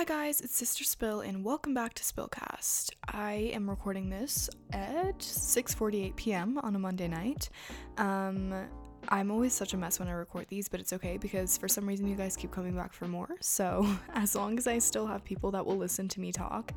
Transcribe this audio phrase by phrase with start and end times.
[0.00, 2.92] Hi guys, it's Sister Spill and welcome back to Spillcast.
[3.06, 6.56] I am recording this at 6:48 p.m.
[6.56, 7.50] on a Monday night.
[7.98, 8.66] Um
[9.10, 11.86] I'm always such a mess when I record these, but it's okay because for some
[11.86, 13.28] reason you guys keep coming back for more.
[13.42, 16.72] So, as long as I still have people that will listen to me talk,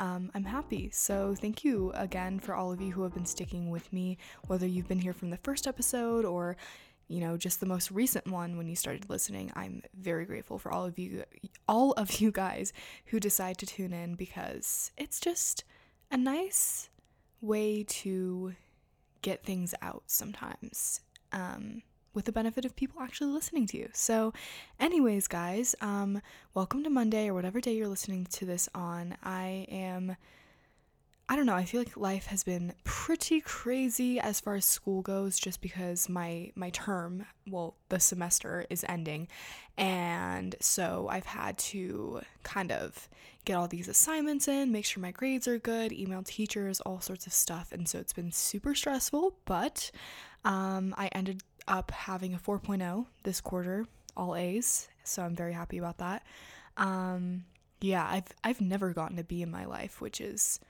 [0.00, 0.90] um, I'm happy.
[0.92, 4.18] So, thank you again for all of you who have been sticking with me,
[4.48, 6.56] whether you've been here from the first episode or
[7.08, 9.52] you know, just the most recent one when you started listening.
[9.54, 11.24] I'm very grateful for all of you
[11.68, 12.72] all of you guys
[13.06, 15.64] who decide to tune in because it's just
[16.10, 16.88] a nice
[17.40, 18.54] way to
[19.22, 21.00] get things out sometimes.
[21.32, 21.82] Um,
[22.14, 23.88] with the benefit of people actually listening to you.
[23.92, 24.32] So,
[24.78, 26.22] anyways, guys, um,
[26.54, 29.16] welcome to Monday or whatever day you're listening to this on.
[29.22, 30.16] I am
[31.26, 35.00] I don't know, I feel like life has been pretty crazy as far as school
[35.00, 39.28] goes just because my my term, well, the semester is ending.
[39.78, 43.08] And so I've had to kind of
[43.46, 47.26] get all these assignments in, make sure my grades are good, email teachers, all sorts
[47.26, 47.72] of stuff.
[47.72, 49.90] And so it's been super stressful, but
[50.44, 54.88] um, I ended up having a 4.0 this quarter, all A's.
[55.04, 56.22] So I'm very happy about that.
[56.76, 57.44] Um,
[57.80, 60.60] yeah, I've I've never gotten a B in my life, which is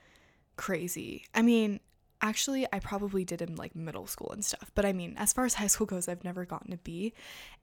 [0.55, 1.25] crazy.
[1.33, 1.79] I mean,
[2.21, 5.45] actually, I probably did in like middle school and stuff, but I mean, as far
[5.45, 7.13] as high school goes, I've never gotten a B,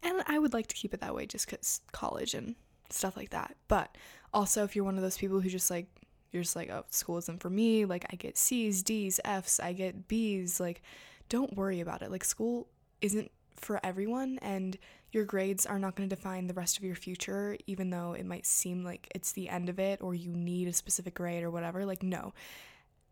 [0.02, 2.54] and I would like to keep it that way just because college and
[2.90, 3.56] stuff like that.
[3.68, 3.96] But
[4.32, 5.86] also, if you're one of those people who just like,
[6.30, 9.72] you're just like, oh, school isn't for me, like, I get C's, D's, F's, I
[9.72, 10.82] get B's, like,
[11.28, 12.10] don't worry about it.
[12.10, 12.68] Like, school
[13.00, 14.78] isn't for everyone, and
[15.12, 18.24] your grades are not going to define the rest of your future, even though it
[18.24, 21.50] might seem like it's the end of it or you need a specific grade or
[21.50, 21.84] whatever.
[21.84, 22.32] Like, no,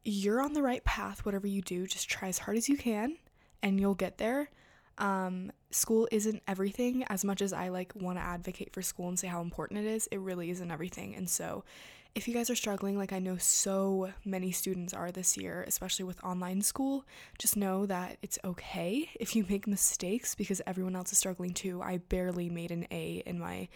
[0.05, 1.87] you're on the right path, whatever you do.
[1.87, 3.17] Just try as hard as you can
[3.63, 4.51] and you'll get there.
[4.99, 9.19] Um, school isn't everything as much as I like want to advocate for school and
[9.19, 10.07] say how important it is.
[10.09, 11.15] It really isn't everything.
[11.15, 11.65] And so,
[12.15, 16.05] if you guys are struggling, like I know so many students are this year, especially
[16.05, 17.05] with online school,
[17.39, 21.81] just know that it's okay if you make mistakes because everyone else is struggling too.
[21.81, 23.69] I barely made an A in my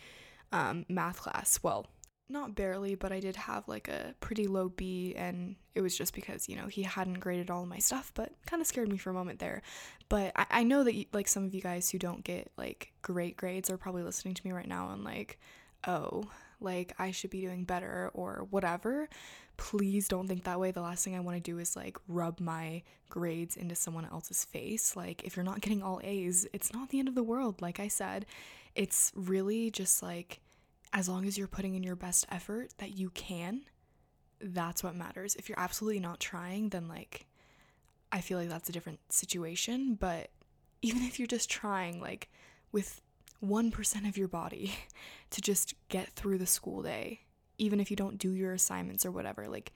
[0.51, 1.61] um, math class.
[1.63, 1.87] Well,
[2.29, 6.15] not barely, but I did have like a pretty low B, and it was just
[6.15, 9.11] because, you know, he hadn't graded all my stuff, but kind of scared me for
[9.11, 9.63] a moment there.
[10.09, 12.93] But I, I know that, you, like, some of you guys who don't get like
[13.03, 15.39] great grades are probably listening to me right now and like,
[15.87, 16.25] oh,
[16.61, 19.09] like I should be doing better or whatever.
[19.57, 20.71] Please don't think that way.
[20.71, 24.45] The last thing I want to do is like rub my grades into someone else's
[24.45, 24.97] face.
[24.97, 27.61] Like, if you're not getting all A's, it's not the end of the world.
[27.61, 28.25] Like I said,
[28.75, 30.41] it's really just like,
[30.95, 33.63] as long as you're putting in your best effort that you can,
[34.41, 35.35] that's what matters.
[35.35, 37.27] If you're absolutely not trying, then like
[38.13, 40.31] I feel like that's a different situation, but
[40.83, 42.31] even if you're just trying like
[42.71, 43.01] with
[43.45, 44.75] 1% of your body
[45.31, 47.23] to just get through the school day,
[47.59, 49.73] even if you don't do your assignments or whatever, like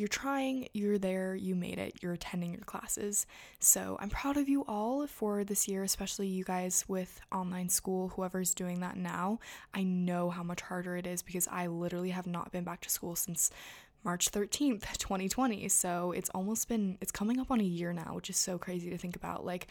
[0.00, 3.26] you're trying, you're there, you made it, you're attending your classes.
[3.58, 8.08] So I'm proud of you all for this year, especially you guys with online school,
[8.08, 9.40] whoever's doing that now.
[9.74, 12.88] I know how much harder it is because I literally have not been back to
[12.88, 13.50] school since
[14.02, 15.68] March 13th, 2020.
[15.68, 18.88] So it's almost been, it's coming up on a year now, which is so crazy
[18.88, 19.44] to think about.
[19.44, 19.66] Like,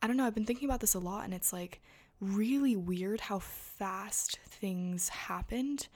[0.00, 1.80] I don't know, I've been thinking about this a lot and it's like
[2.20, 5.88] really weird how fast things happened.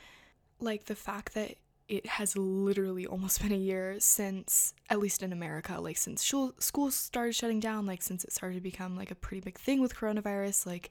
[0.58, 1.54] Like the fact that
[1.88, 6.22] it has literally almost been a year since at least in america like since
[6.58, 9.80] schools started shutting down like since it started to become like a pretty big thing
[9.80, 10.90] with coronavirus like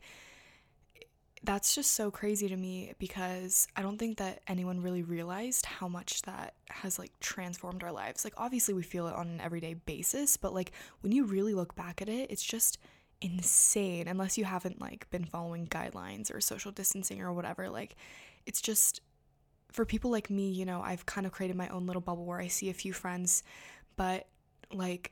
[1.43, 5.87] that's just so crazy to me because i don't think that anyone really realized how
[5.87, 8.23] much that has like transformed our lives.
[8.23, 11.75] Like obviously we feel it on an everyday basis but like when you really look
[11.75, 12.79] back at it it's just
[13.21, 17.95] insane unless you haven't like been following guidelines or social distancing or whatever like
[18.45, 19.01] it's just
[19.75, 22.39] for people like me, you know, I've kind of created my own little bubble where
[22.39, 23.43] I see a few friends,
[23.97, 24.27] but
[24.73, 25.11] like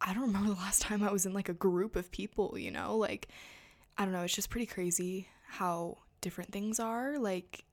[0.00, 2.70] I don't remember the last time I was in like a group of people, you
[2.70, 2.96] know?
[2.96, 3.28] Like
[3.98, 7.18] I don't know, it's just pretty crazy how different things are.
[7.18, 7.64] Like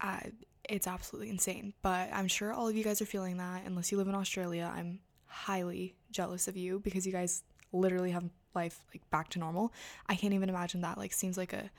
[0.00, 0.20] uh,
[0.66, 1.74] it's absolutely insane.
[1.82, 3.64] But I'm sure all of you guys are feeling that.
[3.66, 8.24] Unless you live in Australia, I'm highly jealous of you because you guys literally have
[8.54, 9.74] life like back to normal.
[10.08, 10.96] I can't even imagine that.
[10.96, 11.70] Like seems like a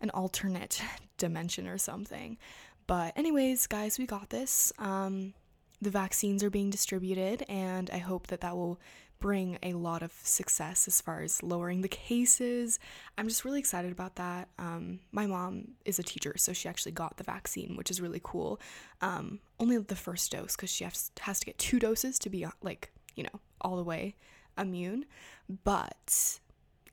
[0.00, 0.80] an alternate
[1.18, 2.38] dimension or something.
[2.86, 4.72] But, anyways, guys, we got this.
[4.78, 5.34] Um,
[5.80, 8.78] the vaccines are being distributed, and I hope that that will
[9.18, 12.78] bring a lot of success as far as lowering the cases.
[13.16, 14.48] I'm just really excited about that.
[14.58, 18.20] Um, my mom is a teacher, so she actually got the vaccine, which is really
[18.22, 18.60] cool.
[19.00, 22.46] Um, only the first dose because she has, has to get two doses to be
[22.62, 24.16] like, you know, all the way
[24.58, 25.06] immune.
[25.64, 26.38] But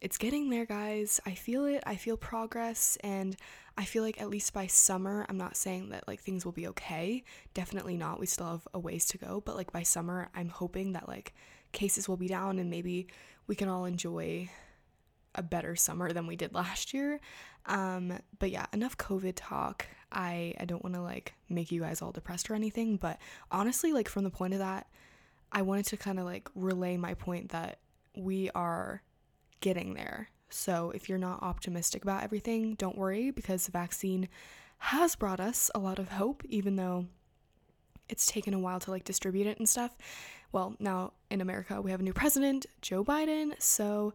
[0.03, 1.21] it's getting there, guys.
[1.25, 1.81] I feel it.
[1.85, 2.97] I feel progress.
[3.05, 3.37] And
[3.77, 6.67] I feel like at least by summer, I'm not saying that like things will be
[6.67, 7.23] okay.
[7.53, 8.19] Definitely not.
[8.19, 9.41] We still have a ways to go.
[9.45, 11.33] But like by summer, I'm hoping that like
[11.71, 13.07] cases will be down and maybe
[13.47, 14.49] we can all enjoy
[15.35, 17.21] a better summer than we did last year.
[17.65, 19.87] Um, but yeah, enough COVID talk.
[20.11, 23.19] I, I don't want to like make you guys all depressed or anything, but
[23.51, 24.85] honestly, like from the point of that,
[25.49, 27.79] I wanted to kind of like relay my point that
[28.17, 29.01] we are
[29.63, 30.27] getting there.
[30.49, 34.27] So if you're not optimistic about everything, don't worry because the vaccine
[34.77, 37.07] has brought us a lot of hope, even though
[38.09, 39.97] it's taken a while to like distribute it and stuff.
[40.51, 43.53] Well, now in America, we have a new president, Joe Biden.
[43.59, 44.13] So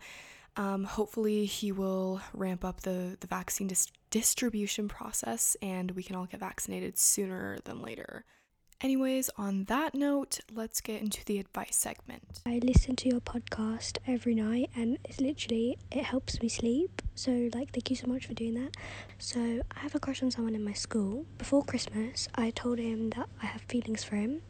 [0.56, 6.14] um, hopefully, he will ramp up the, the vaccine dis- distribution process and we can
[6.14, 8.26] all get vaccinated sooner than later.
[8.80, 12.22] Anyways, on that note, let's get into the advice segment.
[12.46, 17.02] I listen to your podcast every night and it's literally it helps me sleep.
[17.16, 18.76] So like thank you so much for doing that.
[19.18, 21.26] So I have a crush on someone in my school.
[21.38, 24.42] Before Christmas, I told him that I have feelings for him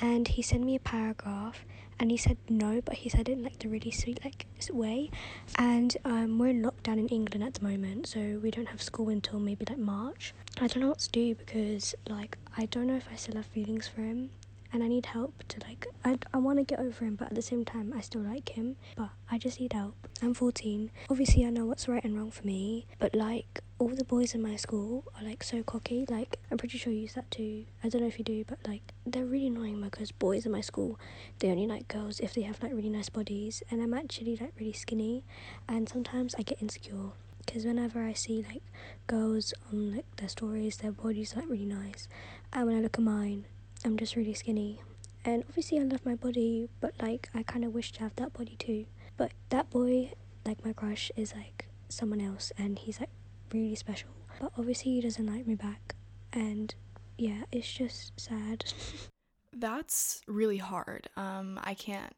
[0.00, 1.66] and he sent me a paragraph
[2.00, 5.10] and he said no but he said it in like the really sweet like way.
[5.56, 9.08] And um, we're in lockdown in england at the moment so we don't have school
[9.08, 10.34] until maybe like march.
[10.60, 13.46] I don't know what to do because like i don't know if i still have
[13.46, 14.30] feelings for him
[14.72, 17.34] and I need help to like I, I want to get over him but at
[17.34, 19.94] the same time I still like him but I just need help.
[20.22, 20.90] I'm 14.
[21.10, 24.42] Obviously I know what's right and wrong for me but like all the boys in
[24.42, 27.64] my school are like so cocky like I'm pretty sure you use that too.
[27.82, 30.60] I don't know if you do but like they're really annoying because boys in my
[30.60, 30.98] school
[31.38, 34.52] they only like girls if they have like really nice bodies and I'm actually like
[34.58, 35.24] really skinny
[35.68, 37.12] and sometimes I get insecure
[37.48, 38.62] because whenever I see like
[39.06, 42.06] girls on like their stories, their bodies are like really nice,
[42.52, 43.46] and when I look at mine,
[43.84, 44.80] I'm just really skinny.
[45.24, 48.32] And obviously, I love my body, but like, I kind of wish to have that
[48.32, 48.86] body too.
[49.16, 50.12] But that boy,
[50.44, 53.10] like my crush, is like someone else, and he's like
[53.52, 54.10] really special.
[54.40, 55.94] But obviously, he doesn't like me back.
[56.32, 56.74] And
[57.16, 58.64] yeah, it's just sad.
[59.52, 61.08] That's really hard.
[61.16, 62.12] Um, I can't.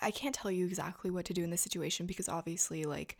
[0.00, 3.18] I can't tell you exactly what to do in this situation because obviously, like,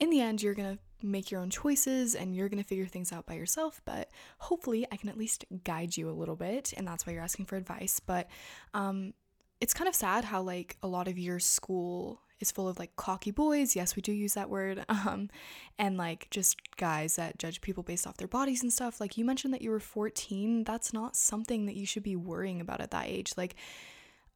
[0.00, 3.26] in the end, you're gonna make your own choices and you're gonna figure things out
[3.26, 3.80] by yourself.
[3.84, 7.22] But hopefully, I can at least guide you a little bit, and that's why you're
[7.22, 8.00] asking for advice.
[8.00, 8.28] But
[8.74, 9.14] um,
[9.60, 12.96] it's kind of sad how like a lot of your school is full of like
[12.96, 13.74] cocky boys.
[13.74, 14.84] Yes, we do use that word.
[15.06, 15.30] Um,
[15.78, 19.00] and like just guys that judge people based off their bodies and stuff.
[19.00, 20.64] Like you mentioned that you were 14.
[20.64, 23.34] That's not something that you should be worrying about at that age.
[23.36, 23.54] Like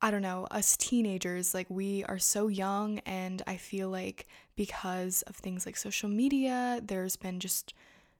[0.02, 4.26] I don't know, us teenagers, like we are so young, and I feel like
[4.56, 7.75] because of things like social media, there's been just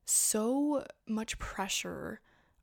[0.05, 2.21] so much pressure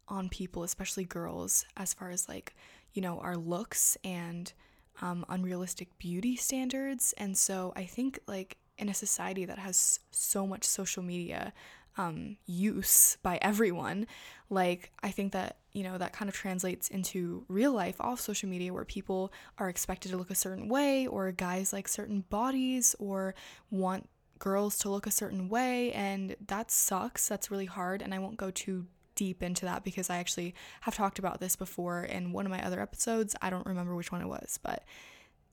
[0.07, 2.55] on people, especially girls, as far as like,
[2.93, 4.53] you know, our looks and
[5.01, 7.13] um, unrealistic beauty standards.
[7.17, 11.53] And so I think, like, in a society that has so much social media
[11.97, 14.07] um, use by everyone,
[14.49, 18.49] like, I think that you know, that kind of translates into real life off social
[18.49, 22.95] media where people are expected to look a certain way, or guys like certain bodies,
[22.97, 23.35] or
[23.69, 24.09] want
[24.39, 25.91] girls to look a certain way.
[25.91, 27.27] And that sucks.
[27.27, 28.01] That's really hard.
[28.01, 31.55] And I won't go too deep into that because I actually have talked about this
[31.55, 33.35] before in one of my other episodes.
[33.39, 34.83] I don't remember which one it was, but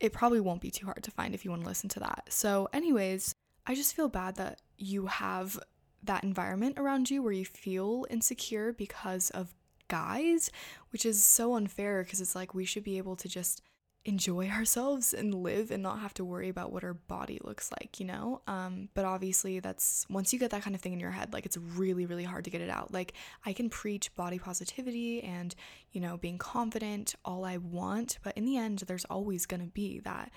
[0.00, 2.24] it probably won't be too hard to find if you want to listen to that.
[2.30, 3.34] So, anyways,
[3.66, 5.58] I just feel bad that you have
[6.06, 9.54] that environment around you where you feel insecure because of
[9.88, 10.50] guys,
[10.90, 13.62] which is so unfair because it's like we should be able to just
[14.04, 17.98] enjoy ourselves and live and not have to worry about what our body looks like,
[17.98, 18.42] you know?
[18.46, 21.46] Um, but obviously, that's once you get that kind of thing in your head, like
[21.46, 22.92] it's really, really hard to get it out.
[22.92, 25.54] Like, I can preach body positivity and,
[25.92, 30.00] you know, being confident all I want, but in the end, there's always gonna be
[30.00, 30.30] that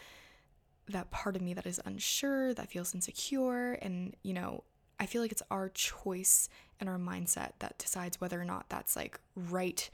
[0.89, 4.63] that part of me that is unsure, that feels insecure, and, you know,
[4.99, 6.49] I feel like it's our choice
[6.79, 9.89] and our mindset that decides whether or not that's like right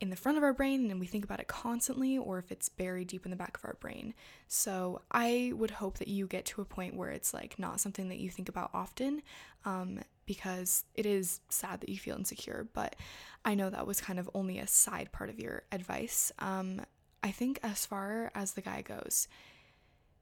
[0.00, 2.70] in the front of our brain and we think about it constantly or if it's
[2.70, 4.14] buried deep in the back of our brain.
[4.48, 8.08] So I would hope that you get to a point where it's like not something
[8.08, 9.20] that you think about often
[9.66, 12.66] um, because it is sad that you feel insecure.
[12.72, 12.96] But
[13.44, 16.32] I know that was kind of only a side part of your advice.
[16.38, 16.80] Um,
[17.22, 19.28] I think as far as the guy goes,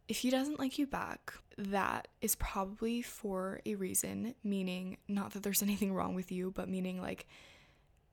[0.08, 5.42] if he doesn't like you back, that is probably for a reason, meaning not that
[5.42, 7.26] there's anything wrong with you, but meaning like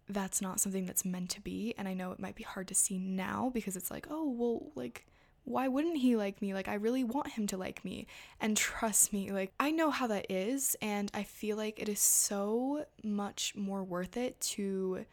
[0.08, 1.74] that's not something that's meant to be.
[1.78, 4.72] And I know it might be hard to see now because it's like, oh, well,
[4.76, 5.08] like,
[5.46, 6.54] why wouldn't he like me?
[6.54, 8.08] Like, I really want him to like me.
[8.40, 10.76] And trust me, like, I know how that is.
[10.82, 15.06] And I feel like it is so much more worth it to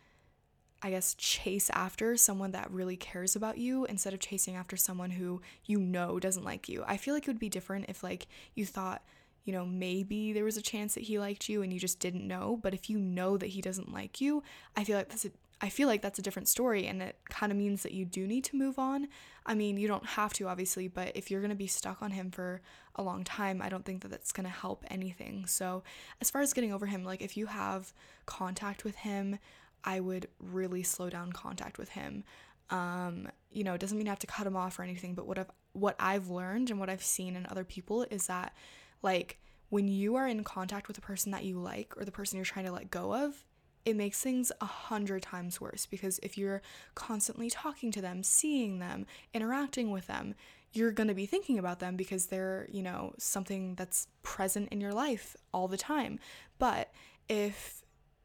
[0.83, 5.11] I guess, chase after someone that really cares about you instead of chasing after someone
[5.11, 6.85] who you know doesn't like you.
[6.87, 9.03] I feel like it would be different if, like, you thought,
[9.45, 12.27] you know, maybe there was a chance that he liked you and you just didn't
[12.27, 12.59] know.
[12.63, 14.43] But if you know that he doesn't like you,
[14.77, 15.31] I feel like that's a
[15.65, 18.27] I feel like that's a different story and it kind of means that you do
[18.27, 19.07] need to move on.
[19.47, 22.11] I mean, you don't have to obviously, but if you're going to be stuck on
[22.11, 22.61] him for
[22.97, 25.47] a long time, I don't think that that's going to help anything.
[25.47, 25.85] So,
[26.21, 27.93] as far as getting over him, like if you have
[28.27, 29.39] contact with him,
[29.85, 32.25] I would really slow down contact with him.
[32.71, 35.27] Um, you know, it doesn't mean you have to cut him off or anything, but
[35.27, 38.55] what I've what I've learned and what I've seen in other people is that
[39.03, 39.39] like
[39.71, 42.45] when you are in contact with a person that you like or the person you're
[42.45, 43.45] trying to let go of,
[43.85, 46.63] it makes things a hundred times worse because if you're
[46.95, 50.35] constantly talking to them, seeing them, interacting with them,
[50.73, 54.81] you're going to be thinking about them because they're, you know, something that's present in
[54.81, 56.19] your life all the time.
[56.59, 56.93] But
[57.29, 57.82] if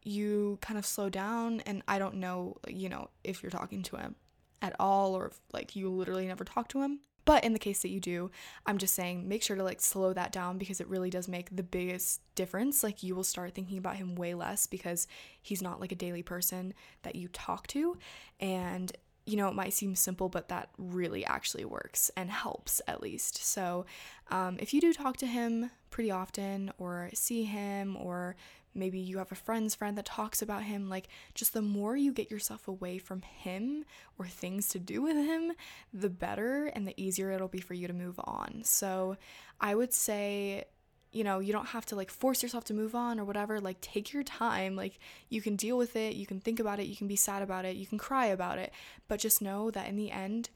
[0.08, 3.98] you kind of slow down and I don't know, you know, if you're talking to
[3.98, 4.16] him
[4.62, 7.00] at all or if like you literally never talk to him.
[7.26, 8.32] But in the case that you do,
[8.66, 11.54] I'm just saying make sure to like slow that down because it really does make
[11.54, 12.84] the biggest difference.
[12.84, 15.08] Like you will start thinking about him way less because
[15.42, 16.74] he's not like a daily person
[17.04, 17.98] that you talk to
[18.40, 18.96] and
[19.28, 23.44] you know, it might seem simple, but that really actually works and helps at least.
[23.44, 23.86] So,
[24.32, 28.38] um, if you do talk to him pretty often, or see him, or
[28.74, 32.14] maybe you have a friend's friend that talks about him, like just the more you
[32.14, 33.86] get yourself away from him
[34.18, 35.54] or things to do with him,
[35.94, 38.62] the better and the easier it'll be for you to move on.
[38.64, 39.18] So
[39.60, 40.66] I would say
[41.12, 43.60] you know, you don't have to like force yourself to move on or whatever.
[43.60, 44.76] Like, take your time.
[44.76, 47.42] Like, you can deal with it, you can think about it, you can be sad
[47.42, 48.72] about it, you can cry about it.
[49.08, 50.50] But just know that in the end,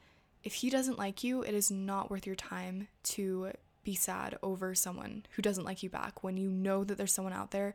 [0.43, 3.51] if he doesn't like you, it is not worth your time to
[3.83, 7.33] be sad over someone who doesn't like you back when you know that there's someone
[7.33, 7.73] out there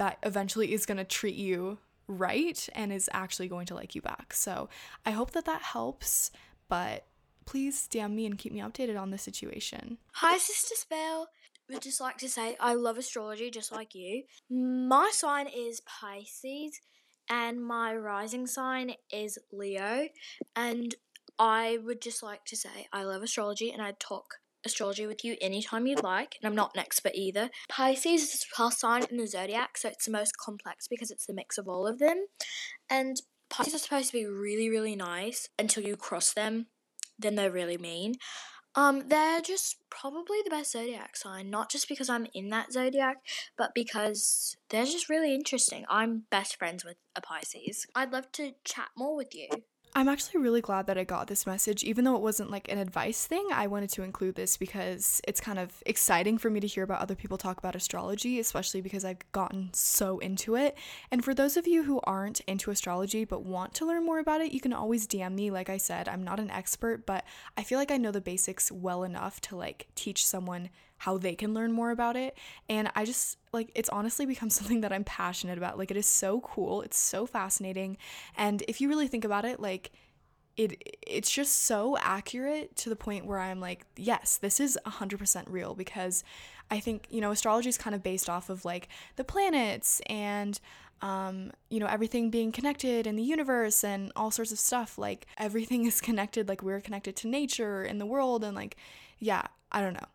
[0.00, 1.76] that eventually is going to treat you
[2.08, 4.32] right and is actually going to like you back.
[4.32, 4.70] So
[5.04, 6.30] I hope that that helps,
[6.70, 7.04] but
[7.44, 9.98] please DM me and keep me updated on the situation.
[10.14, 11.26] Hi, Sister Spill.
[11.68, 14.22] Would just like to say I love astrology just like you.
[14.48, 16.80] My sign is Pisces
[17.28, 20.08] and my rising sign is Leo.
[20.56, 20.94] And
[21.38, 25.36] I would just like to say I love astrology and I'd talk astrology with you
[25.40, 27.50] anytime you'd like, and I'm not an expert either.
[27.68, 31.26] Pisces is the 12th sign in the zodiac, so it's the most complex because it's
[31.26, 32.26] the mix of all of them.
[32.88, 36.66] And Pisces are supposed to be really, really nice until you cross them,
[37.18, 38.14] then they're really mean.
[38.76, 43.16] Um, they're just probably the best zodiac sign, not just because I'm in that zodiac,
[43.58, 45.84] but because they're just really interesting.
[45.88, 47.86] I'm best friends with a Pisces.
[47.96, 49.48] I'd love to chat more with you.
[49.92, 51.82] I'm actually really glad that I got this message.
[51.82, 55.40] Even though it wasn't like an advice thing, I wanted to include this because it's
[55.40, 59.04] kind of exciting for me to hear about other people talk about astrology, especially because
[59.04, 60.78] I've gotten so into it.
[61.10, 64.40] And for those of you who aren't into astrology but want to learn more about
[64.40, 65.50] it, you can always DM me.
[65.50, 67.24] Like I said, I'm not an expert, but
[67.56, 71.34] I feel like I know the basics well enough to like teach someone how they
[71.34, 72.36] can learn more about it.
[72.68, 75.78] And I just like it's honestly become something that I'm passionate about.
[75.78, 77.96] Like it is so cool, it's so fascinating.
[78.36, 79.92] And if you really think about it, like
[80.58, 85.44] it it's just so accurate to the point where I'm like, yes, this is 100%
[85.48, 86.22] real because
[86.70, 90.60] I think, you know, astrology is kind of based off of like the planets and
[91.00, 94.98] um, you know, everything being connected in the universe and all sorts of stuff.
[94.98, 98.76] Like everything is connected, like we're connected to nature and the world and like
[99.18, 100.06] yeah, I don't know.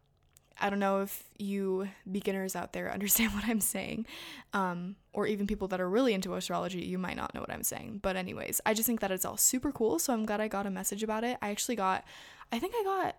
[0.59, 4.05] I don't know if you beginners out there understand what I'm saying,
[4.53, 7.63] um, or even people that are really into astrology, you might not know what I'm
[7.63, 7.99] saying.
[8.01, 9.99] But, anyways, I just think that it's all super cool.
[9.99, 11.37] So, I'm glad I got a message about it.
[11.41, 12.03] I actually got,
[12.51, 13.15] I think I got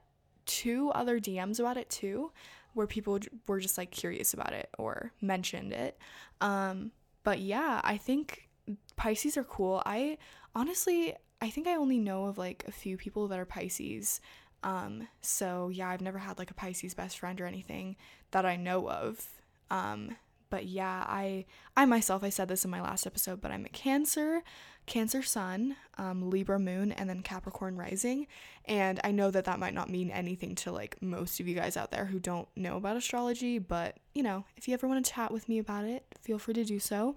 [0.46, 2.30] two other DMs about it too,
[2.74, 5.98] where people were just like curious about it or mentioned it.
[6.40, 6.92] Um,
[7.24, 8.48] but yeah, I think
[8.96, 9.82] Pisces are cool.
[9.84, 10.18] I
[10.54, 14.20] honestly, I think I only know of like a few people that are Pisces.
[14.66, 17.94] Um, so yeah, I've never had like a Pisces best friend or anything
[18.32, 19.24] that I know of.
[19.70, 20.16] Um,
[20.50, 21.44] but yeah, I
[21.76, 24.42] I myself I said this in my last episode, but I'm a Cancer,
[24.86, 28.26] Cancer Sun, um, Libra Moon, and then Capricorn Rising,
[28.64, 31.76] and I know that that might not mean anything to like most of you guys
[31.76, 35.12] out there who don't know about astrology, but you know, if you ever want to
[35.12, 37.14] chat with me about it, feel free to do so.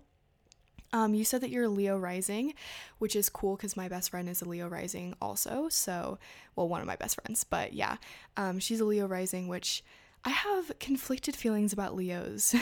[0.91, 2.53] Um, you said that you're a Leo rising,
[2.97, 5.69] which is cool because my best friend is a Leo rising also.
[5.69, 6.17] So,
[6.55, 7.97] well, one of my best friends, but yeah,
[8.37, 9.83] um, she's a Leo rising, which
[10.25, 12.55] I have conflicted feelings about Leos.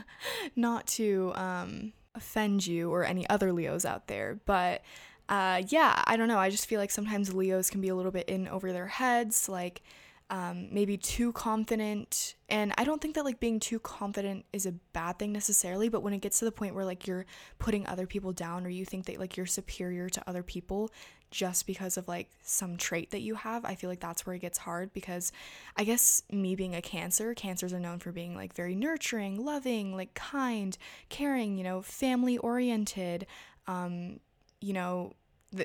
[0.56, 4.82] Not to um, offend you or any other Leos out there, but
[5.28, 6.38] uh, yeah, I don't know.
[6.38, 9.48] I just feel like sometimes Leos can be a little bit in over their heads.
[9.48, 9.82] Like,
[10.30, 12.34] um, maybe too confident.
[12.48, 16.02] And I don't think that like being too confident is a bad thing necessarily, but
[16.02, 17.26] when it gets to the point where like you're
[17.58, 20.90] putting other people down or you think that like you're superior to other people
[21.30, 24.40] just because of like some trait that you have, I feel like that's where it
[24.40, 25.32] gets hard because
[25.76, 29.96] I guess me being a cancer, cancers are known for being like very nurturing, loving,
[29.96, 30.76] like kind,
[31.08, 33.26] caring, you know, family oriented.
[33.66, 34.20] Um,
[34.60, 35.14] you know,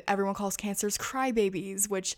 [0.08, 2.16] everyone calls cancers crybabies, which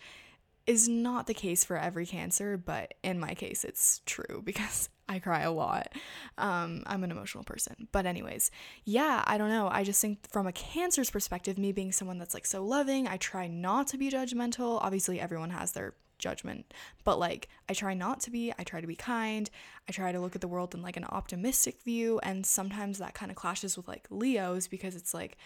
[0.69, 5.17] is not the case for every cancer, but in my case, it's true because I
[5.17, 5.91] cry a lot.
[6.37, 7.87] Um, I'm an emotional person.
[7.91, 8.51] But, anyways,
[8.85, 9.67] yeah, I don't know.
[9.67, 13.17] I just think from a cancer's perspective, me being someone that's like so loving, I
[13.17, 14.77] try not to be judgmental.
[14.83, 16.71] Obviously, everyone has their judgment,
[17.03, 18.53] but like I try not to be.
[18.59, 19.49] I try to be kind.
[19.87, 22.19] I try to look at the world in like an optimistic view.
[22.21, 25.37] And sometimes that kind of clashes with like Leo's because it's like,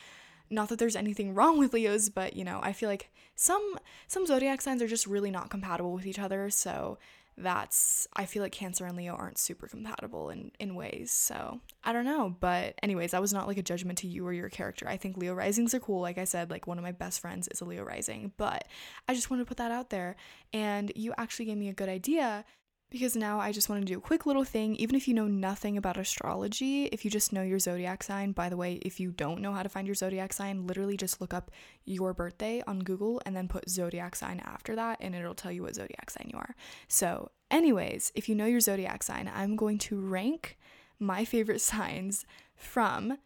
[0.54, 4.26] not that there's anything wrong with Leos, but you know, I feel like some some
[4.26, 6.50] zodiac signs are just really not compatible with each other.
[6.50, 6.98] So
[7.36, 11.12] that's I feel like Cancer and Leo aren't super compatible in in ways.
[11.12, 14.34] So I don't know, but anyways, that was not like a judgment to you or
[14.34, 14.88] your character.
[14.88, 16.00] I think Leo risings are cool.
[16.00, 18.68] Like I said, like one of my best friends is a Leo rising, but
[19.08, 20.16] I just wanted to put that out there.
[20.54, 22.46] And you actually gave me a good idea
[22.94, 24.76] because now I just want to do a quick little thing.
[24.76, 28.50] Even if you know nothing about astrology, if you just know your zodiac sign, by
[28.50, 31.34] the way, if you don't know how to find your zodiac sign, literally just look
[31.34, 31.50] up
[31.86, 35.64] your birthday on Google and then put zodiac sign after that, and it'll tell you
[35.64, 36.56] what zodiac sign you are.
[36.88, 40.60] So, anyways, if you know your zodiac sign, I'm going to rank
[41.00, 43.18] my favorite signs from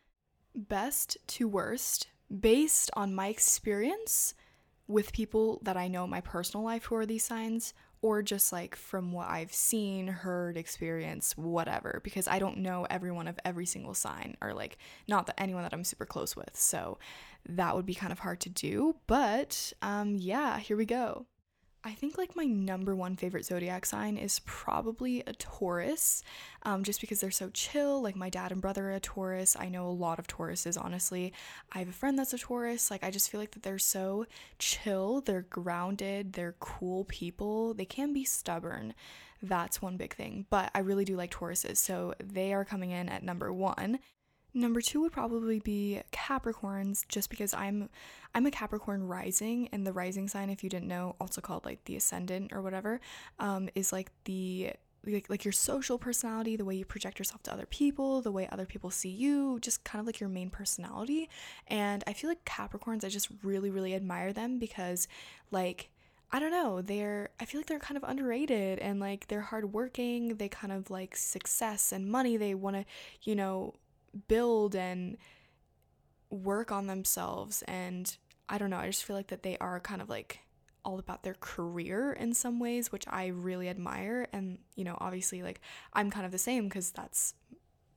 [0.55, 2.07] best to worst
[2.39, 4.33] based on my experience
[4.87, 8.51] with people that I know in my personal life who are these signs or just
[8.51, 13.65] like from what I've seen, heard, experienced, whatever, because I don't know everyone of every
[13.65, 14.77] single sign or like
[15.07, 16.51] not that anyone that I'm super close with.
[16.53, 16.97] So
[17.47, 21.25] that would be kind of hard to do, but um yeah, here we go.
[21.87, 26.21] I think like my number one favorite zodiac sign is probably a Taurus,
[26.63, 28.01] um, just because they're so chill.
[28.01, 29.55] Like my dad and brother are a Taurus.
[29.57, 31.31] I know a lot of Tauruses, honestly.
[31.71, 32.91] I have a friend that's a Taurus.
[32.91, 34.25] Like I just feel like that they're so
[34.59, 35.21] chill.
[35.21, 36.33] They're grounded.
[36.33, 37.73] They're cool people.
[37.73, 38.93] They can be stubborn.
[39.41, 41.77] That's one big thing, but I really do like Tauruses.
[41.77, 43.99] So they are coming in at number one.
[44.57, 47.89] Number two would probably be Capricorns, just because I'm
[48.33, 51.85] I'm a Capricorn rising, and the rising sign, if you didn't know, also called like
[51.85, 52.99] the ascendant or whatever,
[53.37, 54.71] um, is like the
[55.05, 58.49] like, like your social personality, the way you project yourself to other people, the way
[58.51, 61.29] other people see you, just kind of like your main personality.
[61.67, 65.07] And I feel like Capricorns, I just really, really admire them because
[65.51, 65.91] like
[66.31, 70.37] I don't know, they're I feel like they're kind of underrated and like they're hardworking,
[70.37, 72.85] they kind of like success and money, they wanna,
[73.21, 73.75] you know,
[74.27, 75.17] build and
[76.29, 77.63] work on themselves.
[77.67, 78.15] And
[78.49, 80.39] I don't know, I just feel like that they are kind of like
[80.83, 84.27] all about their career in some ways, which I really admire.
[84.31, 85.61] And you know, obviously like
[85.93, 87.33] I'm kind of the same cuz that's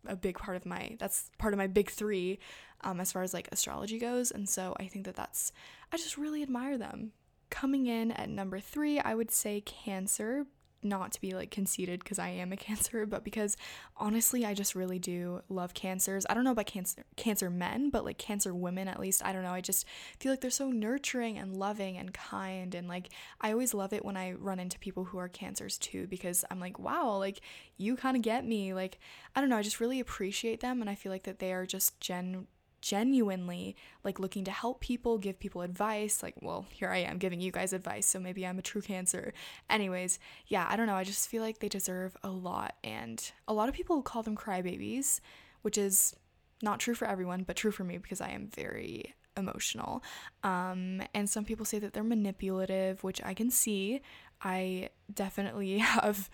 [0.07, 2.38] a big part of my that's part of my big 3
[2.81, 4.31] um as far as like astrology goes.
[4.31, 5.53] And so I think that that's
[5.92, 7.12] I just really admire them.
[7.51, 10.46] Coming in at number 3, I would say Cancer
[10.83, 13.57] not to be like conceited because I am a cancer, but because
[13.97, 16.27] honestly, I just really do love cancers.
[16.29, 19.25] I don't know about cancer cancer men, but like cancer women at least.
[19.25, 19.53] I don't know.
[19.53, 19.87] I just
[20.19, 24.05] feel like they're so nurturing and loving and kind and like I always love it
[24.05, 27.40] when I run into people who are cancers too because I'm like, wow, like
[27.77, 28.75] you kind of get me.
[28.75, 28.99] Like
[29.35, 31.66] I don't know, I just really appreciate them and I feel like that they are
[31.66, 32.47] just gen
[32.81, 36.23] genuinely like looking to help people, give people advice.
[36.23, 39.33] Like, well, here I am giving you guys advice, so maybe I'm a true cancer.
[39.69, 40.95] Anyways, yeah, I don't know.
[40.95, 42.75] I just feel like they deserve a lot.
[42.83, 45.21] And a lot of people call them crybabies,
[45.62, 46.14] which is
[46.62, 50.03] not true for everyone, but true for me because I am very emotional.
[50.43, 54.01] Um, and some people say that they're manipulative, which I can see.
[54.43, 56.31] I definitely have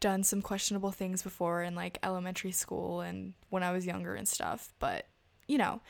[0.00, 4.26] done some questionable things before in like elementary school and when I was younger and
[4.26, 5.06] stuff, but
[5.50, 5.80] you know,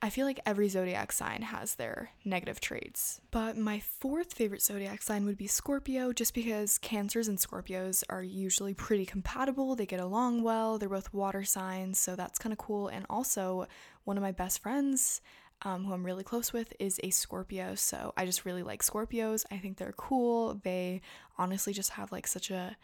[0.00, 3.20] I feel like every zodiac sign has their negative traits.
[3.30, 8.22] But my fourth favorite zodiac sign would be Scorpio, just because Cancers and Scorpios are
[8.22, 9.76] usually pretty compatible.
[9.76, 10.78] They get along well.
[10.78, 12.88] They're both water signs, so that's kind of cool.
[12.88, 13.66] And also,
[14.04, 15.20] one of my best friends,
[15.66, 17.74] um, who I'm really close with, is a Scorpio.
[17.74, 19.44] So I just really like Scorpios.
[19.50, 20.58] I think they're cool.
[20.64, 21.02] They
[21.36, 22.74] honestly just have like such a,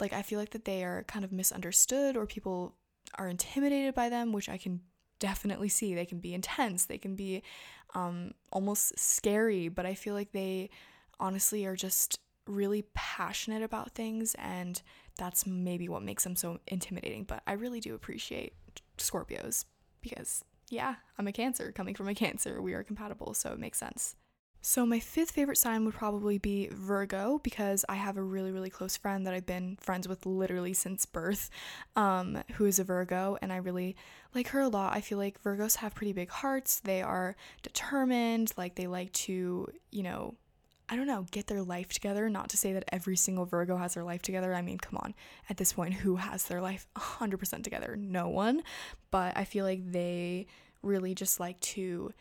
[0.00, 2.74] like, I feel like that they are kind of misunderstood or people
[3.14, 4.80] are intimidated by them, which I can
[5.18, 5.94] definitely see.
[5.94, 7.42] They can be intense, they can be
[7.94, 10.70] um, almost scary, but I feel like they
[11.20, 14.80] honestly are just really passionate about things, and
[15.16, 17.24] that's maybe what makes them so intimidating.
[17.24, 18.54] But I really do appreciate
[18.98, 19.64] Scorpios
[20.00, 21.72] because, yeah, I'm a Cancer.
[21.72, 24.16] Coming from a Cancer, we are compatible, so it makes sense.
[24.60, 28.70] So, my fifth favorite sign would probably be Virgo because I have a really, really
[28.70, 31.48] close friend that I've been friends with literally since birth,
[31.94, 33.94] um, who is a Virgo, and I really
[34.34, 34.94] like her a lot.
[34.94, 36.80] I feel like Virgos have pretty big hearts.
[36.80, 40.34] They are determined, like, they like to, you know,
[40.88, 42.28] I don't know, get their life together.
[42.28, 44.54] Not to say that every single Virgo has their life together.
[44.54, 45.14] I mean, come on,
[45.48, 47.94] at this point, who has their life 100% together?
[47.96, 48.62] No one.
[49.12, 50.46] But I feel like they
[50.82, 52.12] really just like to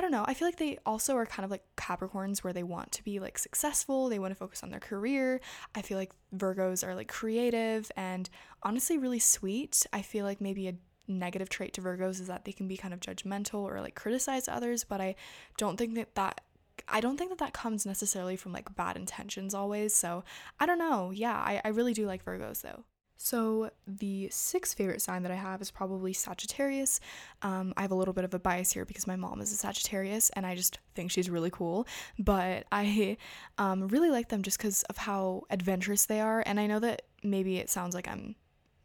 [0.00, 0.24] I don't know.
[0.26, 3.20] I feel like they also are kind of like Capricorns where they want to be
[3.20, 5.42] like successful, they want to focus on their career.
[5.74, 8.30] I feel like Virgos are like creative and
[8.62, 9.86] honestly really sweet.
[9.92, 10.74] I feel like maybe a
[11.06, 14.48] negative trait to Virgos is that they can be kind of judgmental or like criticize
[14.48, 15.16] others, but I
[15.58, 16.40] don't think that that
[16.88, 19.94] I don't think that that comes necessarily from like bad intentions always.
[19.94, 20.24] So
[20.58, 21.10] I don't know.
[21.10, 22.84] Yeah, I, I really do like Virgos though.
[23.22, 27.00] So, the sixth favorite sign that I have is probably Sagittarius.
[27.42, 29.56] Um, I have a little bit of a bias here because my mom is a
[29.56, 31.86] Sagittarius and I just think she's really cool.
[32.18, 33.18] But I
[33.58, 36.42] um, really like them just because of how adventurous they are.
[36.46, 38.36] And I know that maybe it sounds like I'm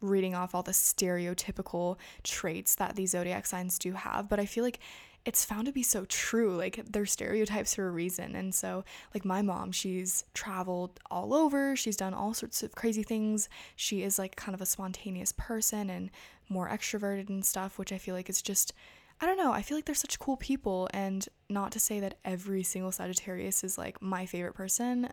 [0.02, 4.64] reading off all the stereotypical traits that these zodiac signs do have, but I feel
[4.64, 4.80] like
[5.26, 6.56] it's found to be so true.
[6.56, 8.36] Like they're stereotypes for a reason.
[8.36, 13.02] And so, like my mom, she's traveled all over, she's done all sorts of crazy
[13.02, 13.48] things.
[13.74, 16.10] She is like kind of a spontaneous person and
[16.48, 18.72] more extroverted and stuff, which I feel like is just
[19.20, 22.18] I don't know, I feel like they're such cool people and not to say that
[22.24, 25.08] every single Sagittarius is like my favorite person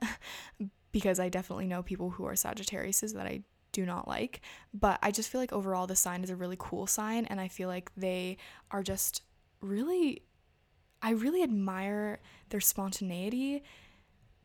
[0.91, 4.41] because I definitely know people who are Sagittariuses that I do not like,
[4.73, 7.47] but I just feel like overall the sign is a really cool sign and I
[7.47, 8.38] feel like they
[8.71, 9.21] are just
[9.63, 10.23] really
[11.02, 13.63] I really admire their spontaneity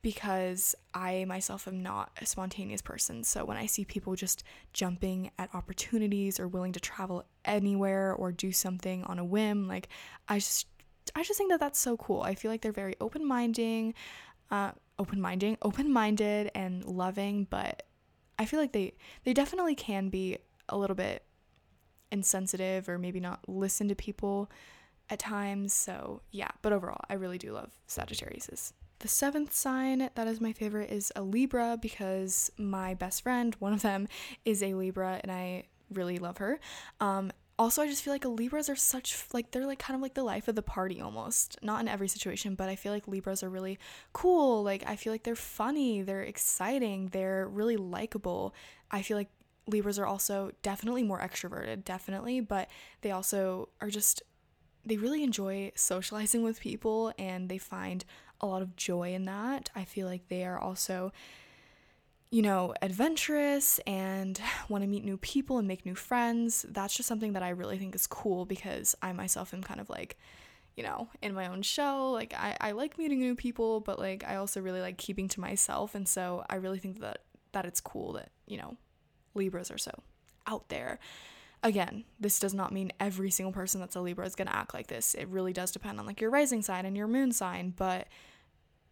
[0.02, 3.24] because I myself am not a spontaneous person.
[3.24, 8.32] So when I see people just jumping at opportunities or willing to travel anywhere or
[8.32, 9.88] do something on a whim, like
[10.28, 10.66] I just
[11.14, 12.22] I just think that that's so cool.
[12.22, 13.94] I feel like they're very open-minded,
[14.50, 17.84] uh open-minded, open-minded and loving, but
[18.38, 21.24] I feel like they they definitely can be a little bit
[22.10, 24.50] insensitive or maybe not listen to people
[25.10, 25.72] at times.
[25.72, 28.72] So, yeah, but overall, I really do love Sagittarius.
[29.00, 33.72] The seventh sign that is my favorite is a Libra because my best friend, one
[33.72, 34.08] of them,
[34.44, 36.58] is a Libra and I really love her.
[37.00, 40.14] Um, also, I just feel like Libras are such, like, they're like kind of like
[40.14, 41.58] the life of the party almost.
[41.62, 43.78] Not in every situation, but I feel like Libras are really
[44.12, 44.62] cool.
[44.62, 48.54] Like, I feel like they're funny, they're exciting, they're really likable.
[48.90, 49.28] I feel like
[49.66, 52.68] Libras are also definitely more extroverted, definitely, but
[53.00, 54.22] they also are just
[54.88, 58.04] they really enjoy socializing with people and they find
[58.40, 59.70] a lot of joy in that.
[59.74, 61.12] I feel like they are also
[62.30, 66.64] you know, adventurous and want to meet new people and make new friends.
[66.68, 69.88] That's just something that I really think is cool because I myself am kind of
[69.88, 70.18] like,
[70.76, 72.10] you know, in my own show.
[72.10, 75.40] Like, I, I like meeting new people, but like, I also really like keeping to
[75.40, 75.94] myself.
[75.94, 77.22] And so I really think that,
[77.52, 78.76] that it's cool that, you know,
[79.34, 79.92] Libras are so
[80.46, 80.98] out there.
[81.62, 84.74] Again, this does not mean every single person that's a Libra is going to act
[84.74, 85.14] like this.
[85.14, 88.06] It really does depend on like your rising sign and your moon sign, but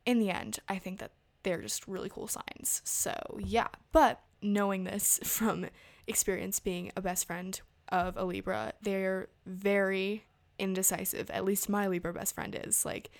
[0.05, 2.83] in the end, I think that they're just really cool signs.
[2.85, 5.67] So, yeah, but knowing this from
[6.07, 10.25] experience being a best friend of a Libra, they're very
[10.59, 11.31] indecisive.
[11.31, 13.11] At least my Libra best friend is like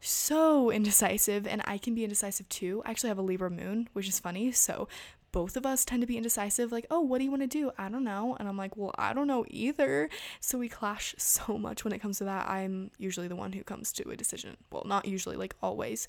[0.00, 2.82] so indecisive and I can be indecisive too.
[2.84, 4.52] I actually have a Libra moon, which is funny.
[4.52, 4.88] So
[5.32, 7.72] both of us tend to be indecisive, like, oh, what do you want to do?
[7.78, 8.36] I don't know.
[8.38, 10.08] And I'm like, well, I don't know either.
[10.40, 12.48] So we clash so much when it comes to that.
[12.48, 14.56] I'm usually the one who comes to a decision.
[14.70, 16.08] Well, not usually, like always.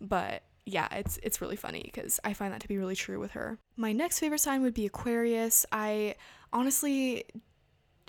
[0.00, 3.32] But yeah, it's it's really funny because I find that to be really true with
[3.32, 3.58] her.
[3.76, 5.66] My next favorite sign would be Aquarius.
[5.72, 6.14] I
[6.52, 7.24] honestly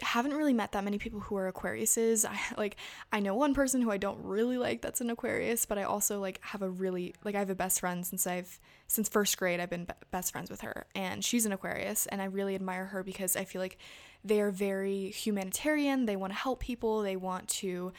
[0.02, 2.26] haven't really met that many people who are Aquariuses.
[2.26, 2.78] I like
[3.12, 6.20] I know one person who I don't really like that's an Aquarius, but I also
[6.20, 9.60] like have a really like I have a best friend since I've since first grade
[9.60, 13.04] I've been best friends with her and she's an Aquarius and I really admire her
[13.04, 13.78] because I feel like
[14.24, 16.06] they are very humanitarian.
[16.06, 17.02] They want to help people.
[17.02, 17.94] They want to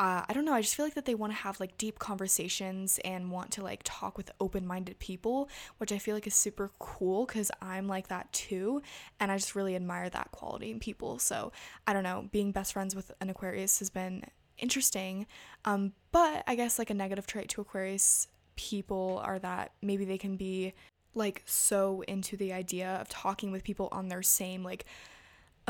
[0.00, 1.98] uh, I don't know, I just feel like that they want to have like deep
[1.98, 6.34] conversations and want to like talk with open minded people, which I feel like is
[6.34, 8.80] super cool because I'm like that too.
[9.20, 11.18] And I just really admire that quality in people.
[11.18, 11.52] So
[11.86, 14.24] I don't know, being best friends with an Aquarius has been
[14.56, 15.26] interesting.
[15.66, 20.18] Um, but I guess like a negative trait to Aquarius people are that maybe they
[20.18, 20.72] can be
[21.14, 24.86] like so into the idea of talking with people on their same like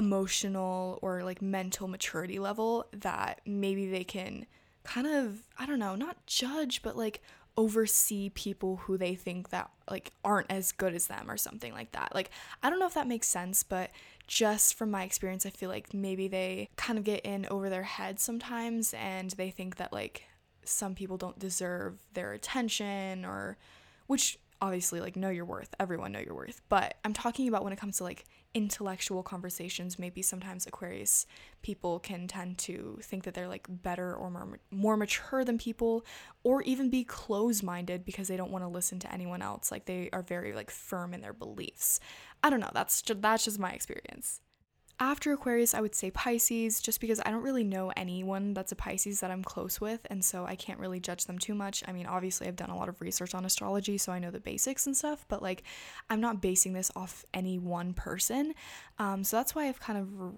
[0.01, 4.47] emotional or like mental maturity level that maybe they can
[4.83, 7.21] kind of I don't know, not judge but like
[7.57, 11.93] oversee people who they think that like aren't as good as them or something like
[11.93, 12.15] that.
[12.15, 12.31] Like
[12.63, 13.91] I don't know if that makes sense, but
[14.27, 17.83] just from my experience I feel like maybe they kind of get in over their
[17.83, 20.25] head sometimes and they think that like
[20.65, 23.59] some people don't deserve their attention or
[24.07, 25.75] which obviously like know your worth.
[25.81, 26.61] Everyone know your worth.
[26.69, 31.25] But i'm talking about when it comes to like intellectual conversations maybe sometimes aquarius
[31.63, 36.05] people can tend to think that they're like better or more more mature than people
[36.43, 39.71] or even be close-minded because they don't want to listen to anyone else.
[39.71, 42.01] Like they are very like firm in their beliefs.
[42.43, 42.71] I don't know.
[42.73, 44.41] That's just, that's just my experience
[45.01, 48.77] after Aquarius, I would say Pisces, just because I don't really know anyone that's a
[48.77, 51.83] Pisces that I'm close with, and so I can't really judge them too much.
[51.89, 54.41] I mean, obviously, I've done a lot of research on astrology, so I know the
[54.41, 55.63] basics and stuff, but like,
[56.11, 58.53] I'm not basing this off any one person.
[58.99, 60.35] Um, so that's why I've kind of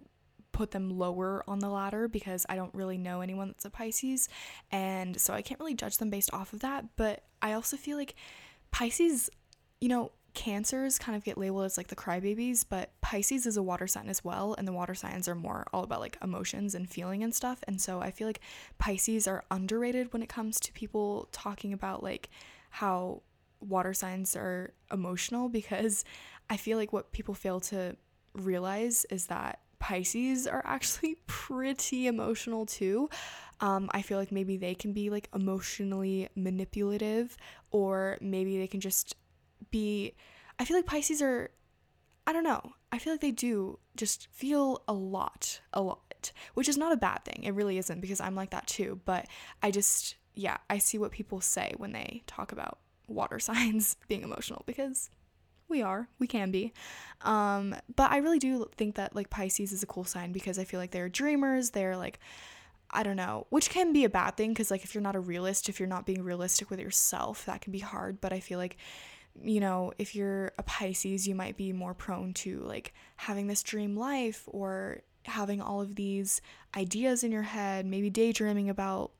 [0.53, 4.29] put them lower on the ladder because I don't really know anyone that's a Pisces,
[4.70, 6.85] and so I can't really judge them based off of that.
[6.96, 8.14] But I also feel like
[8.70, 9.29] Pisces,
[9.81, 13.62] you know, cancers kind of get labeled as like the crybabies, but Pisces is a
[13.62, 16.88] water sign as well, and the water signs are more all about like emotions and
[16.88, 17.62] feeling and stuff.
[17.66, 18.40] And so I feel like
[18.79, 22.31] Pisces are underrated when it comes to people talking about like
[22.71, 23.23] how
[23.61, 26.05] water signs are emotional because
[26.51, 27.97] I feel like what people fail to
[28.35, 33.11] realize is that Pisces are actually pretty emotional too.
[33.61, 37.37] Um, I feel like maybe they can be like emotionally manipulative,
[37.71, 39.14] or maybe they can just
[39.73, 40.15] be
[40.61, 41.51] I feel like Pisces are
[42.25, 42.75] I don't know.
[42.93, 46.97] I feel like they do just feel a lot, a lot, which is not a
[46.97, 47.43] bad thing.
[47.43, 49.27] It really isn't because I'm like that too, but
[49.61, 54.23] I just yeah, I see what people say when they talk about water signs being
[54.23, 55.11] emotional because
[55.69, 56.73] we are, we can be.
[57.23, 60.65] Um, but I really do think that like Pisces is a cool sign because I
[60.65, 62.21] feel like they're dreamers, they're like
[62.95, 65.21] I don't know, which can be a bad thing because like if you're not a
[65.21, 68.59] realist, if you're not being realistic with yourself, that can be hard, but I feel
[68.59, 68.77] like
[69.40, 73.62] you know, if you're a Pisces, you might be more prone to like having this
[73.62, 76.40] dream life or having all of these
[76.77, 79.12] ideas in your head, maybe daydreaming about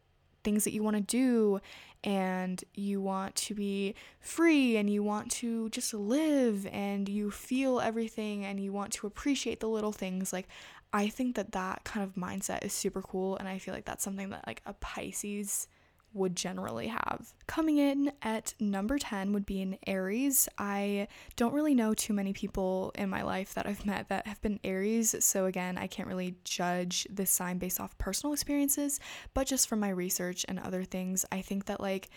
[0.45, 1.61] things that you want to do
[2.05, 7.81] and you want to be free and you want to just live and you feel
[7.81, 10.49] everything and you want to appreciate the little things like
[10.93, 14.05] I think that that kind of mindset is super cool and I feel like that's
[14.05, 15.69] something that like a Pisces
[16.15, 17.33] would generally have.
[17.47, 20.49] Coming in at number 10 would be an Aries.
[20.59, 24.41] I don't really know too many people in my life that I've met that have
[24.43, 29.01] been Aries, so again, I can't really judge this sign based off personal experiences,
[29.35, 32.11] but just from my research and other things, I think that like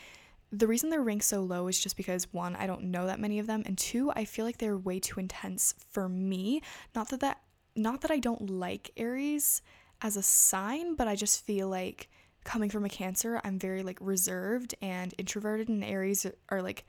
[0.52, 3.40] the reason they're ranked so low is just because one, I don't know that many
[3.40, 6.62] of them, and two, I feel like they're way too intense for me.
[6.94, 7.42] Not that that
[7.76, 9.62] not that I don't like Aries
[10.02, 12.10] as a sign, but I just feel like
[12.46, 16.86] coming from a Cancer, I'm very like reserved and introverted, and Aries are like,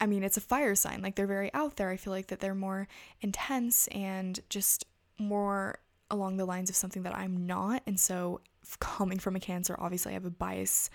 [0.00, 1.02] I mean, it's a fire sign.
[1.02, 1.90] Like they're very out there.
[1.90, 2.88] I feel like that they're more
[3.20, 4.86] intense and just
[5.18, 7.82] more along the lines of something that I'm not.
[7.86, 8.40] And so,
[8.80, 10.88] coming from a Cancer, obviously, I have a bias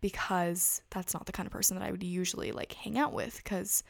[0.00, 3.36] because that's not the kind of person that I would usually like hang out with.
[3.36, 3.84] Because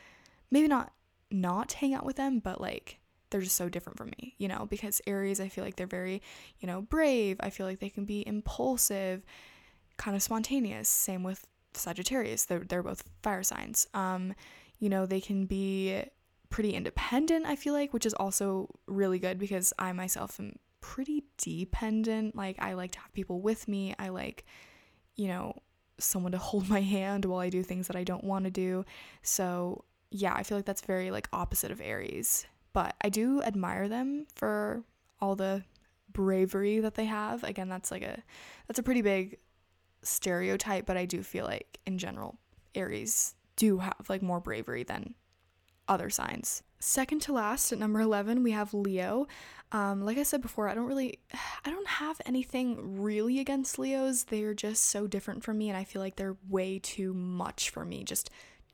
[0.51, 0.93] maybe not
[1.31, 2.99] not hang out with them, but like
[3.37, 6.23] they're just so different from me, you know, because Aries, I feel like they're very,
[6.59, 7.37] you know, brave.
[7.41, 9.27] I feel like they can be impulsive,
[9.99, 10.89] kind of spontaneous.
[10.89, 12.47] Same with Sagittarius.
[12.47, 13.89] They're, they're both fire signs.
[13.93, 14.33] Um,
[14.79, 16.03] you know, they can be
[16.49, 21.25] pretty independent, I feel like, which is also really good because I myself am pretty
[21.37, 22.35] dependent.
[22.35, 23.95] Like, I like to have people with me.
[23.99, 24.47] I like,
[25.15, 25.61] you know,
[25.99, 28.87] someone to hold my hand while I do things that I don't want to do.
[29.21, 33.89] So, yeah, I feel like that's very like opposite of Aries but I do admire
[33.89, 34.83] them for
[35.19, 35.65] all the
[36.13, 37.43] bravery that they have.
[37.43, 38.23] Again, that's like a
[38.67, 39.39] that's a pretty big
[40.03, 42.37] stereotype, but I do feel like in general
[42.75, 45.15] Aries do have like more bravery than
[45.89, 46.65] other signs.
[46.79, 49.27] Second to last at number 11, we have Leo.
[49.73, 51.19] Um, like I said before, I don't really,
[51.65, 54.25] I don't have anything really against Leos.
[54.25, 57.87] They're just so different from me, and I feel like they're way too much for
[57.87, 58.05] me.
[58.05, 58.29] Just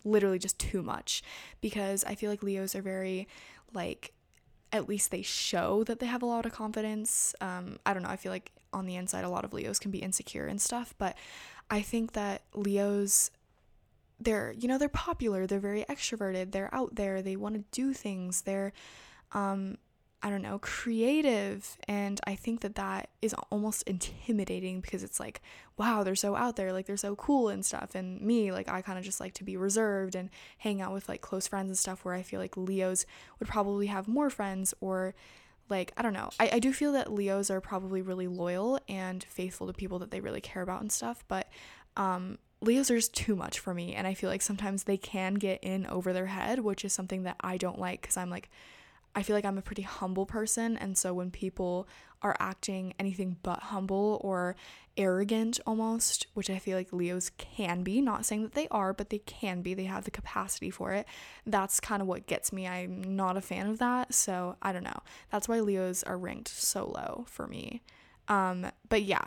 [0.05, 1.23] literally just too much
[1.61, 3.29] because I feel like Leos are very
[3.75, 4.13] like
[4.73, 7.35] at least they show that they have a lot of confidence.
[7.41, 8.09] Um, I don't know.
[8.09, 10.95] I feel like on the inside, a lot of Leos can be insecure and stuff,
[10.97, 11.17] but
[11.71, 13.31] I think that Leos,
[14.19, 17.93] they're, you know, they're popular, they're very extroverted, they're out there, they want to do
[17.93, 18.73] things, they're,
[19.33, 19.77] um,
[20.23, 21.77] I don't know, creative.
[21.89, 25.43] And I think that that is almost intimidating because it's like,
[25.77, 27.95] wow, they're so out there, like they're so cool and stuff.
[27.95, 31.09] And me, like, I kind of just like to be reserved and hang out with
[31.09, 33.05] like close friends and stuff where I feel like Leos
[33.41, 35.15] would probably have more friends or
[35.69, 36.31] like, I don't know.
[36.39, 40.13] I, I do feel that Leos are probably really loyal and faithful to people that
[40.13, 41.25] they really care about and stuff.
[41.27, 41.49] But,
[41.97, 43.93] um, Leos are just too much for me.
[43.93, 47.25] And I feel like sometimes they can get in over their head, which is something
[47.25, 48.49] that I don't like because I'm like,
[49.15, 50.77] I feel like I'm a pretty humble person.
[50.77, 51.87] And so when people
[52.23, 54.57] are acting anything but humble or
[54.97, 59.11] arrogant almost, which I feel like Leos can be, not saying that they are, but
[59.11, 61.07] they can be, they have the capacity for it.
[61.47, 62.67] That's kind of what gets me.
[62.67, 64.15] I'm not a fan of that.
[64.15, 65.03] So I don't know.
[65.31, 67.83] That's why Leos are ranked so low for me.
[68.29, 69.25] Um, but yeah.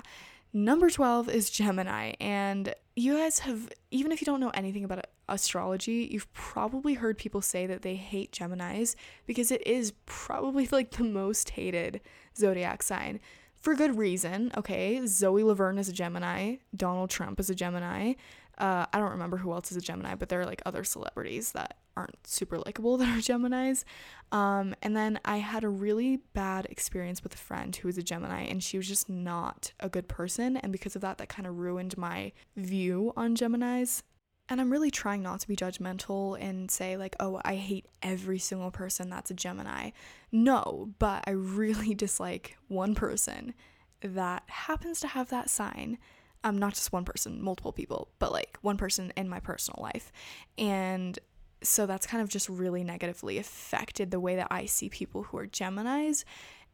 [0.55, 2.13] Number 12 is Gemini.
[2.21, 7.17] And you guys have, even if you don't know anything about astrology, you've probably heard
[7.17, 11.99] people say that they hate Geminis because it is probably like the most hated
[12.37, 13.19] zodiac sign
[13.65, 14.49] for good reason.
[14.55, 18.13] Okay, Zoe Laverne is a Gemini, Donald Trump is a Gemini.
[18.57, 21.51] Uh, I don't remember who else is a Gemini, but there are like other celebrities
[21.51, 23.83] that aren't super likable that are Geminis.
[24.31, 28.03] Um, and then I had a really bad experience with a friend who was a
[28.03, 30.57] Gemini, and she was just not a good person.
[30.57, 34.03] And because of that, that kind of ruined my view on Geminis.
[34.47, 38.37] And I'm really trying not to be judgmental and say, like, oh, I hate every
[38.37, 39.89] single person that's a Gemini.
[40.31, 43.55] No, but I really dislike one person
[44.01, 45.97] that happens to have that sign.
[46.45, 50.11] Um, not just one person, multiple people, but like one person in my personal life.
[50.59, 51.17] And
[51.63, 55.37] so that's kind of just really negatively affected the way that I see people who
[55.39, 56.23] are Geminis.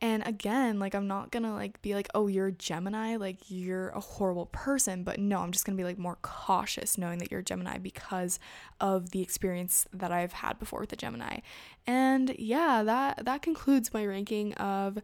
[0.01, 3.89] And again, like I'm not gonna like be like, oh, you're a Gemini, like you're
[3.89, 5.03] a horrible person.
[5.03, 8.39] But no, I'm just gonna be like more cautious knowing that you're a Gemini because
[8.81, 11.38] of the experience that I've had before with a Gemini.
[11.88, 14.97] And yeah, that that concludes my ranking of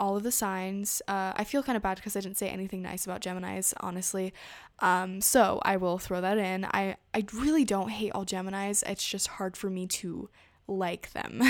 [0.00, 1.02] all of the signs.
[1.06, 4.32] Uh, I feel kind of bad because I didn't say anything nice about Geminis, honestly.
[4.80, 6.64] Um, so I will throw that in.
[6.64, 8.82] I I really don't hate all Geminis.
[8.88, 10.30] It's just hard for me to
[10.66, 11.42] like them,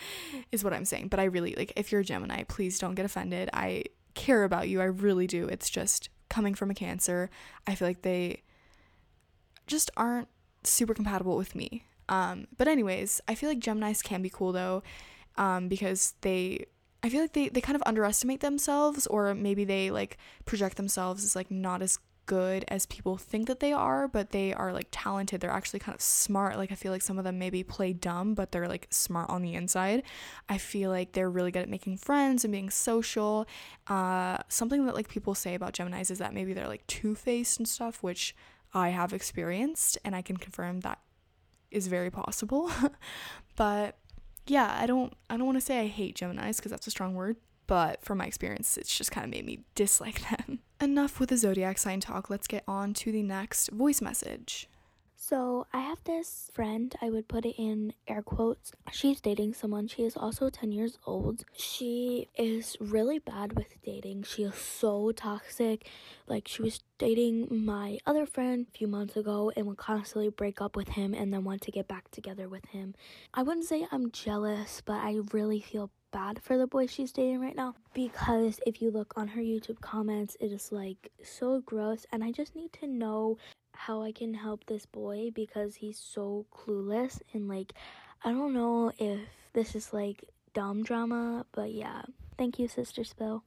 [0.52, 1.08] is what I'm saying.
[1.08, 3.50] But I really like if you're a Gemini, please don't get offended.
[3.52, 4.80] I care about you.
[4.80, 5.46] I really do.
[5.46, 7.28] It's just coming from a Cancer.
[7.66, 8.42] I feel like they
[9.66, 10.28] just aren't
[10.64, 11.84] super compatible with me.
[12.08, 14.82] Um, but anyways, I feel like Geminis can be cool though,
[15.36, 16.64] um, because they
[17.02, 21.24] I feel like they, they kind of underestimate themselves or maybe they like project themselves
[21.24, 24.88] as like not as good as people think that they are, but they are like
[24.90, 25.40] talented.
[25.40, 26.56] They're actually kind of smart.
[26.56, 29.42] Like I feel like some of them maybe play dumb, but they're like smart on
[29.42, 30.02] the inside.
[30.48, 33.48] I feel like they're really good at making friends and being social.
[33.86, 37.66] Uh, something that like people say about Geminis is that maybe they're like two-faced and
[37.66, 38.36] stuff, which
[38.74, 40.98] I have experienced and I can confirm that
[41.70, 42.70] is very possible.
[43.56, 43.96] but
[44.48, 47.14] yeah, I don't I don't want to say I hate Geminis because that's a strong
[47.14, 50.60] word, but from my experience, it's just kind of made me dislike them.
[50.80, 52.30] Enough with the zodiac sign talk.
[52.30, 54.68] Let's get on to the next voice message.
[55.20, 58.70] So, I have this friend, I would put it in air quotes.
[58.92, 59.88] She's dating someone.
[59.88, 61.44] She is also 10 years old.
[61.56, 64.22] She is really bad with dating.
[64.22, 65.88] She is so toxic.
[66.28, 70.60] Like, she was dating my other friend a few months ago and would constantly break
[70.60, 72.94] up with him and then want to get back together with him.
[73.34, 77.40] I wouldn't say I'm jealous, but I really feel bad for the boy she's dating
[77.40, 82.06] right now because if you look on her YouTube comments, it is like so gross,
[82.12, 83.36] and I just need to know
[83.78, 87.72] how I can help this boy because he's so clueless and like
[88.24, 89.20] I don't know if
[89.52, 92.02] this is like dumb drama, but yeah.
[92.36, 93.44] Thank you, Sister Spill.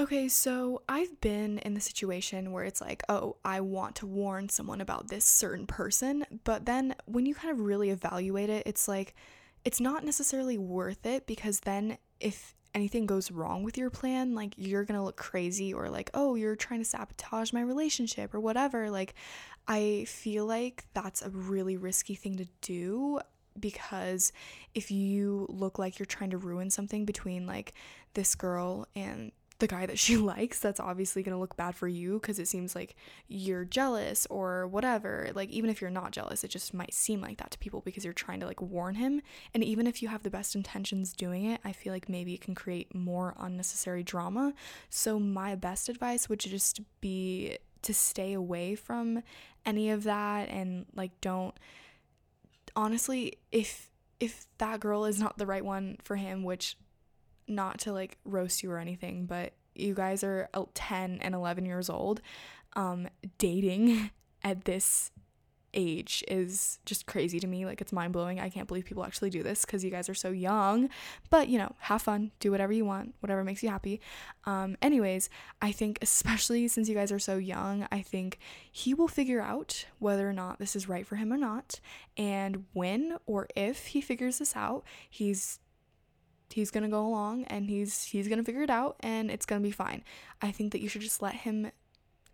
[0.00, 4.48] Okay, so I've been in the situation where it's like, oh, I want to warn
[4.48, 8.86] someone about this certain person, but then when you kind of really evaluate it, it's
[8.86, 9.14] like
[9.64, 14.54] it's not necessarily worth it because then if anything goes wrong with your plan, like
[14.56, 18.90] you're gonna look crazy or like, oh, you're trying to sabotage my relationship or whatever.
[18.90, 19.14] Like,
[19.68, 23.20] I feel like that's a really risky thing to do
[23.58, 24.32] because
[24.74, 27.74] if you look like you're trying to ruin something between like
[28.14, 29.30] this girl and
[29.62, 32.48] the guy that she likes, that's obviously going to look bad for you because it
[32.48, 32.96] seems like
[33.28, 35.30] you're jealous or whatever.
[35.34, 38.04] Like, even if you're not jealous, it just might seem like that to people because
[38.04, 39.22] you're trying to like warn him.
[39.54, 42.40] And even if you have the best intentions doing it, I feel like maybe it
[42.40, 44.52] can create more unnecessary drama.
[44.90, 49.22] So, my best advice would just be to stay away from
[49.64, 51.54] any of that and like don't
[52.74, 53.90] honestly if
[54.20, 56.76] if that girl is not the right one for him which
[57.48, 61.90] not to like roast you or anything but you guys are 10 and 11 years
[61.90, 62.20] old
[62.74, 64.10] um dating
[64.42, 65.10] at this
[65.74, 67.64] age is just crazy to me.
[67.64, 68.40] Like it's mind blowing.
[68.40, 70.88] I can't believe people actually do this because you guys are so young.
[71.30, 74.00] But you know, have fun, do whatever you want, whatever makes you happy.
[74.44, 75.28] Um, anyways,
[75.60, 78.38] I think especially since you guys are so young, I think
[78.70, 81.80] he will figure out whether or not this is right for him or not.
[82.16, 85.58] And when or if he figures this out, he's
[86.50, 89.70] he's gonna go along and he's he's gonna figure it out and it's gonna be
[89.70, 90.04] fine.
[90.40, 91.70] I think that you should just let him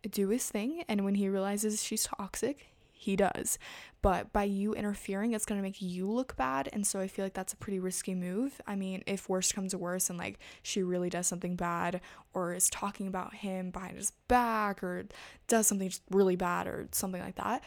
[0.08, 2.68] do his thing and when he realizes she's toxic
[2.98, 3.58] he does.
[4.02, 6.68] But by you interfering, it's going to make you look bad.
[6.72, 8.60] And so I feel like that's a pretty risky move.
[8.66, 12.00] I mean, if worst comes to worst and like she really does something bad
[12.34, 15.06] or is talking about him behind his back or
[15.46, 17.62] does something just really bad or something like that,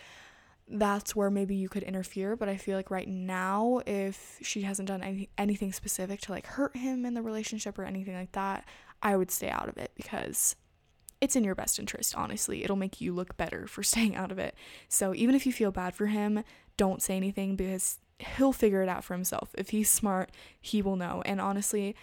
[0.67, 2.35] that's where maybe you could interfere.
[2.35, 6.45] But I feel like right now, if she hasn't done any, anything specific to like
[6.45, 8.65] hurt him in the relationship or anything like that,
[9.01, 10.55] I would stay out of it because
[11.21, 12.63] it's in your best interest, honestly.
[12.63, 14.55] It'll make you look better for staying out of it.
[14.89, 16.43] So even if you feel bad for him,
[16.75, 19.49] don't say anything because he'll figure it out for himself.
[19.57, 21.21] If he's smart, he will know.
[21.25, 21.95] And honestly,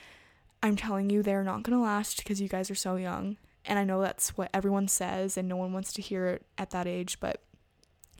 [0.62, 3.36] I'm telling you, they're not gonna last because you guys are so young.
[3.64, 6.70] And I know that's what everyone says, and no one wants to hear it at
[6.70, 7.42] that age, but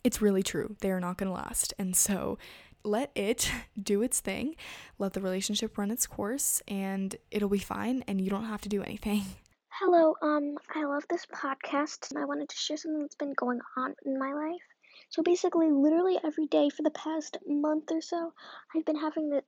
[0.05, 0.77] it's really true.
[0.81, 1.75] They are not gonna last.
[1.79, 2.39] And so
[2.85, 3.51] let it
[3.83, 4.57] do its thing,
[4.99, 8.69] let the relationship run its course, and it'll be fine, and you don't have to
[8.69, 9.23] do anything.
[9.81, 13.61] Hello, um, I love this podcast and I wanted to share something that's been going
[13.77, 14.67] on in my life.
[15.11, 18.33] So basically, literally every day for the past month or so,
[18.75, 19.45] I've been having the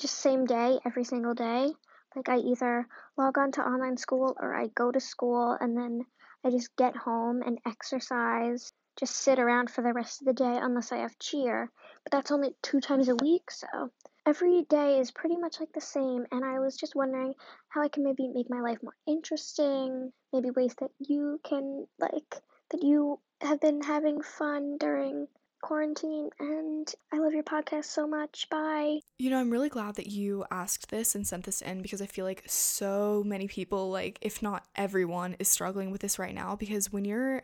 [0.00, 1.74] just same day every single day.
[2.16, 6.06] Like I either log on to online school or I go to school and then
[6.42, 10.58] I just get home and exercise, just sit around for the rest of the day
[10.58, 11.70] unless I have cheer.
[12.02, 13.90] But that's only two times a week, so
[14.26, 17.32] every day is pretty much like the same and i was just wondering
[17.68, 22.42] how i can maybe make my life more interesting maybe ways that you can like
[22.70, 25.26] that you have been having fun during
[25.62, 28.48] quarantine and i love your podcast so much.
[28.50, 28.98] Bye.
[29.18, 32.06] You know i'm really glad that you asked this and sent this in because i
[32.06, 36.56] feel like so many people like if not everyone is struggling with this right now
[36.56, 37.42] because when you're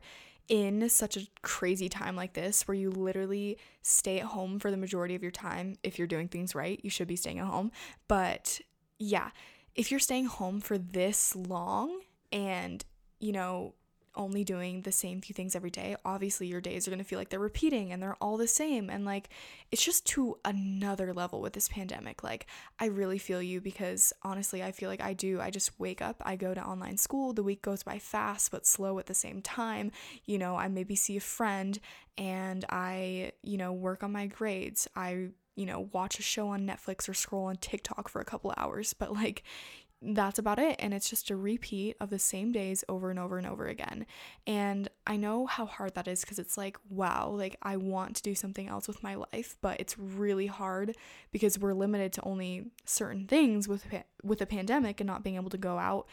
[0.49, 4.77] in such a crazy time like this where you literally stay at home for the
[4.77, 7.71] majority of your time if you're doing things right you should be staying at home.
[8.09, 8.61] But
[8.99, 9.31] yeah
[9.75, 12.85] if you're staying home for this long and
[13.21, 13.75] you know
[14.15, 17.19] only doing the same few things every day, obviously your days are going to feel
[17.19, 18.91] like they're repeating and they're all the same.
[18.91, 19.29] And like,
[19.71, 22.23] it's just to another level with this pandemic.
[22.23, 22.47] Like,
[22.79, 25.41] I really feel you because honestly, I feel like I do.
[25.41, 28.67] I just wake up, I go to online school, the week goes by fast but
[28.67, 29.91] slow at the same time.
[30.25, 31.79] You know, I maybe see a friend
[32.19, 34.89] and I, you know, work on my grades.
[34.95, 38.55] I you know, watch a show on Netflix or scroll on TikTok for a couple
[38.57, 38.95] hours.
[38.95, 39.43] But like,
[40.03, 40.77] that's about it.
[40.79, 44.07] And it's just a repeat of the same days over and over and over again.
[44.47, 48.23] And I know how hard that is because it's like, wow, like I want to
[48.23, 50.97] do something else with my life, but it's really hard
[51.31, 53.87] because we're limited to only certain things with
[54.23, 56.07] with a pandemic and not being able to go out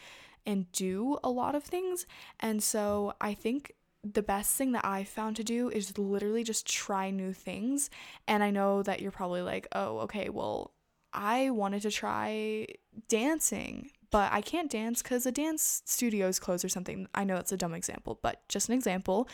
[0.46, 2.06] and do a lot of things.
[2.38, 6.66] And so I think the best thing that I've found to do is literally just
[6.66, 7.90] try new things.
[8.26, 10.72] And I know that you're probably like, oh, okay, well,
[11.12, 12.66] I wanted to try
[13.08, 17.06] dancing, but I can't dance because a dance studio is closed or something.
[17.14, 19.28] I know that's a dumb example, but just an example.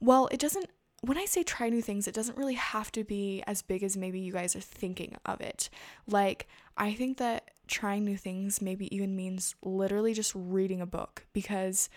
[0.00, 0.66] Well, it doesn't,
[1.02, 3.96] when I say try new things, it doesn't really have to be as big as
[3.96, 5.68] maybe you guys are thinking of it.
[6.06, 11.26] Like, I think that trying new things maybe even means literally just reading a book
[11.32, 11.88] because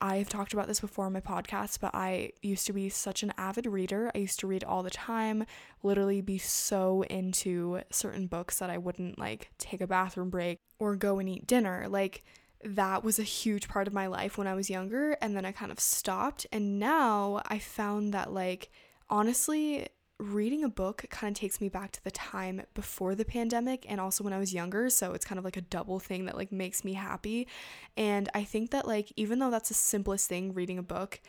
[0.00, 3.32] I've talked about this before on my podcast, but I used to be such an
[3.36, 4.10] avid reader.
[4.14, 5.44] I used to read all the time,
[5.82, 10.94] literally be so into certain books that I wouldn't like take a bathroom break or
[10.94, 11.86] go and eat dinner.
[11.88, 12.24] Like,
[12.64, 15.52] that was a huge part of my life when I was younger, and then I
[15.52, 16.46] kind of stopped.
[16.52, 18.70] And now I found that, like,
[19.10, 19.88] honestly,
[20.18, 24.00] reading a book kind of takes me back to the time before the pandemic and
[24.00, 24.90] also when I was younger.
[24.90, 27.46] So it's kind of like a double thing that like makes me happy.
[27.96, 31.20] And I think that like even though that's the simplest thing, reading a book,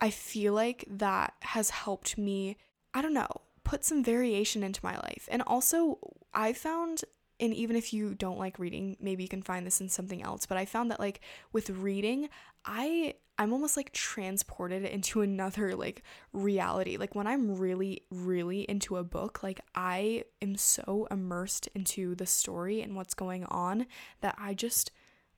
[0.00, 2.56] I feel like that has helped me,
[2.94, 3.28] I don't know,
[3.64, 5.28] put some variation into my life.
[5.30, 5.98] And also,
[6.32, 7.02] I found
[7.40, 10.46] and even if you don't like reading, maybe you can find this in something else,
[10.46, 11.20] but I found that like
[11.52, 12.28] with reading,
[12.64, 16.96] I I'm almost like transported into another like reality.
[16.96, 22.26] Like when I'm really really into a book, like I am so immersed into the
[22.26, 23.86] story and what's going on
[24.20, 24.90] that I just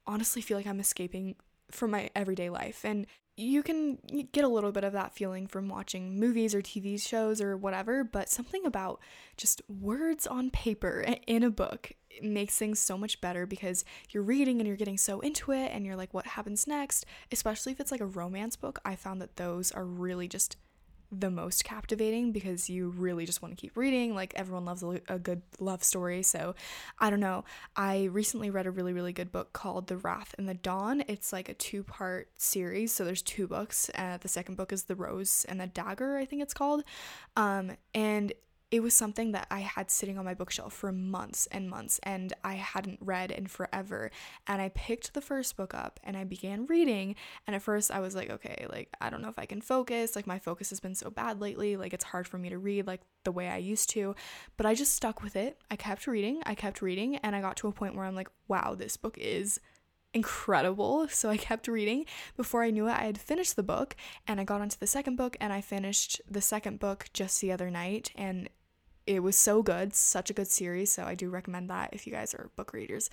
[0.07, 1.37] honestly feel like I'm escaping
[1.71, 2.85] from my everyday life.
[2.85, 3.07] And
[3.41, 3.99] you can
[4.33, 8.05] get a little bit of that feeling from watching movies or TV shows or whatever,
[8.05, 9.01] but something about
[9.37, 14.61] just words on paper in a book makes things so much better because you're reading
[14.61, 17.07] and you're getting so into it and you're like, what happens next?
[17.33, 20.57] Especially if it's like a romance book, I found that those are really just
[21.13, 24.15] the most captivating because you really just want to keep reading.
[24.15, 26.23] Like everyone loves a, a, good love story.
[26.23, 26.55] So
[26.99, 27.45] I don't know.
[27.77, 31.03] I recently read a really, really good book called The Wrath and the Dawn.
[31.09, 32.93] It's like a two part series.
[32.93, 33.91] So there's two books.
[33.95, 36.85] Uh, the second book is The Rose and the Dagger, I think it's called.
[37.37, 38.33] Um, and
[38.71, 42.33] it was something that I had sitting on my bookshelf for months and months and
[42.45, 44.13] I hadn't read in forever.
[44.47, 47.17] And I picked the first book up and I began reading.
[47.47, 50.15] And at first I was like, okay, like I don't know if I can focus.
[50.15, 51.77] Like my focus has been so bad lately.
[51.77, 54.15] Like it's hard for me to read like the way I used to.
[54.57, 55.59] But I just stuck with it.
[55.71, 58.31] I kept reading, I kept reading, and I got to a point where I'm like,
[58.47, 59.59] wow, this book is
[60.15, 61.09] incredible.
[61.09, 62.07] So I kept reading.
[62.37, 63.97] Before I knew it, I had finished the book
[64.27, 67.53] and I got onto the second book and I finished the second book just the
[67.53, 68.49] other night and
[69.11, 70.93] it was so good, such a good series.
[70.93, 73.11] So I do recommend that if you guys are book readers.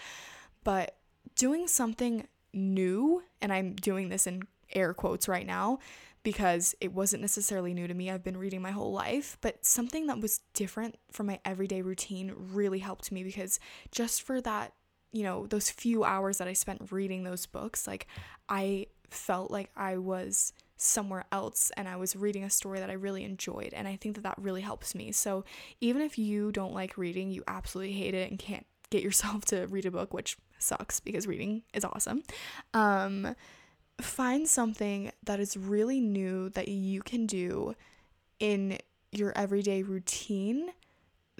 [0.64, 0.96] But
[1.36, 4.44] doing something new, and I'm doing this in
[4.74, 5.80] air quotes right now
[6.22, 8.12] because it wasn't necessarily new to me.
[8.12, 12.32] I've been reading my whole life, but something that was different from my everyday routine
[12.54, 13.60] really helped me because
[13.92, 14.74] just for that,
[15.12, 18.06] you know, those few hours that I spent reading those books, like
[18.50, 22.94] I felt like I was somewhere else and I was reading a story that I
[22.94, 23.74] really enjoyed.
[23.74, 25.12] And I think that that really helps me.
[25.12, 25.44] So
[25.82, 29.66] even if you don't like reading, you absolutely hate it and can't get yourself to
[29.68, 32.24] read a book, which sucks because reading is awesome.
[32.74, 33.36] Um,
[34.00, 37.76] find something that is really new that you can do
[38.40, 38.78] in
[39.12, 40.70] your everyday routine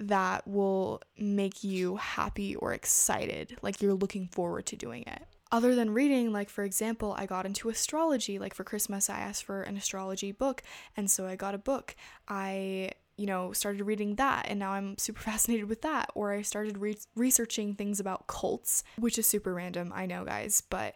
[0.00, 5.74] that will make you happy or excited, like you're looking forward to doing it other
[5.74, 8.38] than reading, like for example, I got into astrology.
[8.38, 10.62] Like for Christmas, I asked for an astrology book,
[10.96, 11.96] and so I got a book.
[12.28, 16.10] I, you know, started reading that, and now I'm super fascinated with that.
[16.14, 20.62] Or I started re- researching things about cults, which is super random, I know, guys,
[20.68, 20.94] but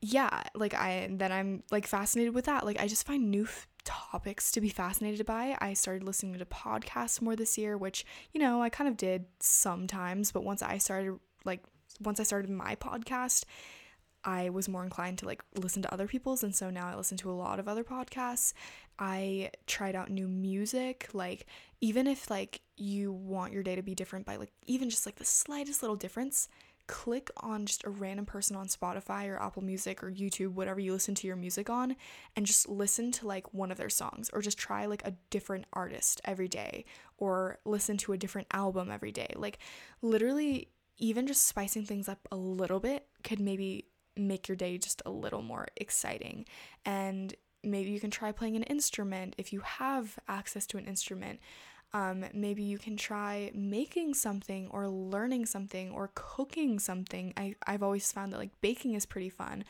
[0.00, 2.66] yeah, like I then I'm like fascinated with that.
[2.66, 5.56] Like I just find new f- topics to be fascinated by.
[5.60, 9.24] I started listening to podcasts more this year, which, you know, I kind of did
[9.40, 11.62] sometimes, but once I started like
[12.00, 13.44] once I started my podcast,
[14.24, 17.16] I was more inclined to like listen to other people's and so now I listen
[17.18, 18.52] to a lot of other podcasts.
[18.98, 21.46] I tried out new music, like
[21.80, 25.16] even if like you want your day to be different by like even just like
[25.16, 26.48] the slightest little difference,
[26.86, 30.92] click on just a random person on Spotify or Apple Music or YouTube, whatever you
[30.92, 31.96] listen to your music on,
[32.36, 35.66] and just listen to like one of their songs or just try like a different
[35.72, 36.84] artist every day
[37.16, 39.32] or listen to a different album every day.
[39.36, 39.58] Like
[40.02, 40.68] literally
[40.98, 43.86] even just spicing things up a little bit could maybe
[44.16, 46.46] make your day just a little more exciting.
[46.84, 51.40] And maybe you can try playing an instrument if you have access to an instrument.
[51.92, 57.32] Um, maybe you can try making something or learning something or cooking something.
[57.36, 59.64] I, I've always found that like baking is pretty fun.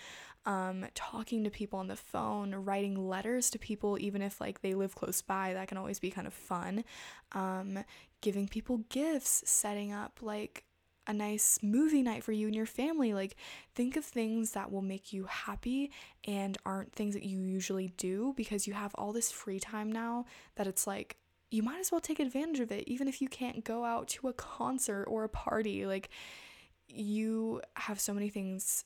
[0.47, 4.75] Um, talking to people on the phone, writing letters to people, even if like they
[4.75, 6.85] live close by, that can always be kind of fun.
[7.33, 7.79] Um,
[8.23, 10.65] giving people gifts, setting up like
[11.07, 13.15] a nice movie night for you and your family.
[13.15, 13.37] Like,
[13.75, 15.91] think of things that will make you happy
[16.27, 20.25] and aren't things that you usually do because you have all this free time now
[20.57, 21.17] that it's like,
[21.51, 24.29] you might as well take advantage of it, even if you can't go out to
[24.29, 25.87] a concert or a party.
[25.87, 26.11] Like,
[26.89, 28.85] you have so many things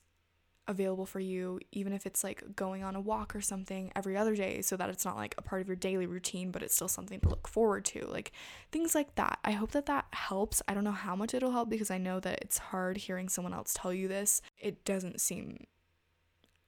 [0.68, 4.36] available for you, even if it's like going on a walk or something every other
[4.36, 6.88] day, so that it's not like a part of your daily routine, but it's still
[6.88, 8.06] something to look forward to.
[8.06, 8.32] Like
[8.70, 9.38] things like that.
[9.44, 10.62] I hope that that helps.
[10.68, 13.54] I don't know how much it'll help because I know that it's hard hearing someone
[13.54, 14.42] else tell you this.
[14.58, 15.66] It doesn't seem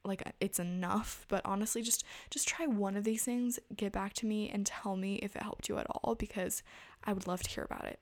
[0.05, 4.25] like it's enough but honestly just just try one of these things get back to
[4.25, 6.63] me and tell me if it helped you at all because
[7.05, 8.01] i would love to hear about it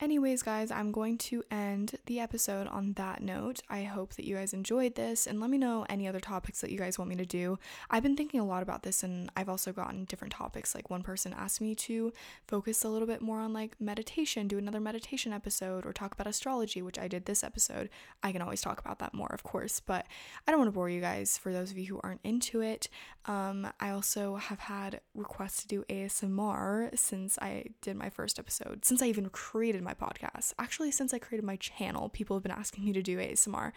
[0.00, 3.62] Anyways, guys, I'm going to end the episode on that note.
[3.68, 6.70] I hope that you guys enjoyed this and let me know any other topics that
[6.70, 7.58] you guys want me to do.
[7.90, 10.72] I've been thinking a lot about this and I've also gotten different topics.
[10.72, 12.12] Like, one person asked me to
[12.46, 16.28] focus a little bit more on like meditation, do another meditation episode, or talk about
[16.28, 17.90] astrology, which I did this episode.
[18.22, 20.06] I can always talk about that more, of course, but
[20.46, 22.88] I don't want to bore you guys for those of you who aren't into it.
[23.24, 28.84] Um, I also have had requests to do ASMR since I did my first episode,
[28.84, 30.52] since I even created my podcast.
[30.58, 33.72] Actually, since I created my channel, people have been asking me to do ASMR.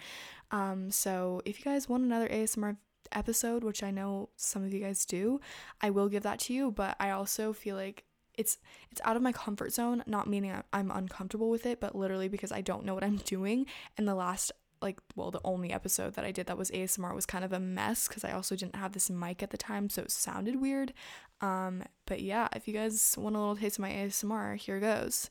[0.52, 2.78] Um, so if you guys want another ASMR
[3.12, 5.40] episode, which I know some of you guys do,
[5.82, 6.72] I will give that to you.
[6.72, 8.04] But I also feel like
[8.36, 8.58] it's
[8.92, 10.04] it's out of my comfort zone.
[10.06, 13.66] Not meaning I'm uncomfortable with it, but literally because I don't know what I'm doing.
[13.98, 14.52] And the last
[14.82, 17.60] like well the only episode that I did that was ASMR was kind of a
[17.60, 20.92] mess because I also didn't have this mic at the time so it sounded weird
[21.40, 25.30] um but yeah if you guys want a little taste of my ASMR here goes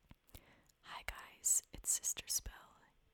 [1.91, 2.53] Sister Spill,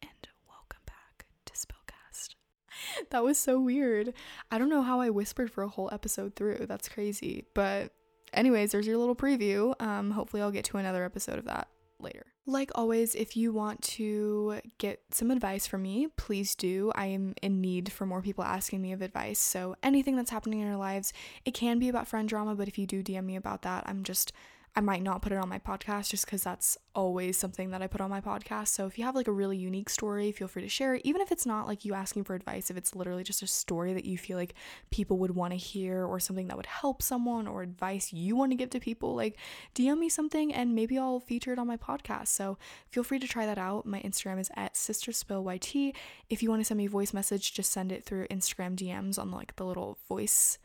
[0.02, 2.34] and welcome back to Spillcast.
[3.10, 4.12] that was so weird.
[4.50, 6.66] I don't know how I whispered for a whole episode through.
[6.68, 7.46] That's crazy.
[7.54, 7.92] But,
[8.34, 9.72] anyways, there's your little preview.
[9.80, 11.68] Um, hopefully, I'll get to another episode of that
[11.98, 12.26] later.
[12.44, 16.92] Like always, if you want to get some advice from me, please do.
[16.94, 19.38] I am in need for more people asking me of advice.
[19.38, 21.14] So, anything that's happening in your lives,
[21.46, 24.02] it can be about friend drama, but if you do DM me about that, I'm
[24.02, 24.34] just
[24.78, 27.86] I might not put it on my podcast just because that's always something that I
[27.86, 28.68] put on my podcast.
[28.68, 31.00] So if you have like a really unique story, feel free to share it.
[31.02, 33.94] Even if it's not like you asking for advice, if it's literally just a story
[33.94, 34.52] that you feel like
[34.90, 38.52] people would want to hear or something that would help someone or advice you want
[38.52, 39.38] to give to people, like
[39.74, 42.28] DM me something and maybe I'll feature it on my podcast.
[42.28, 42.58] So
[42.90, 43.86] feel free to try that out.
[43.86, 45.94] My Instagram is at sisterspillyt.
[46.28, 49.18] If you want to send me a voice message, just send it through Instagram DMs
[49.18, 50.58] on like the little voice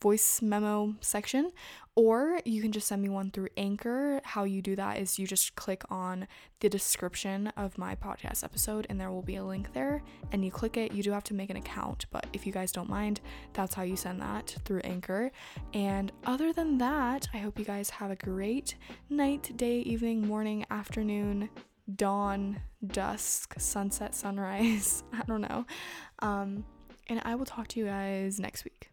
[0.00, 1.52] voice memo section,
[1.94, 4.20] or you can just send me one through Anchor.
[4.22, 6.28] How you do that is you just click on
[6.60, 10.50] the description of my podcast episode, and there will be a link there, and you
[10.50, 10.92] click it.
[10.92, 13.20] You do have to make an account, but if you guys don't mind,
[13.52, 15.32] that's how you send that through Anchor.
[15.74, 18.76] And other than that, I hope you guys have a great
[19.10, 21.50] night, day, evening, morning, afternoon,
[21.96, 25.02] dawn, dusk, sunset, sunrise.
[25.12, 25.66] I don't know.
[26.20, 26.64] Um,
[27.08, 28.90] and I will talk to you guys next week.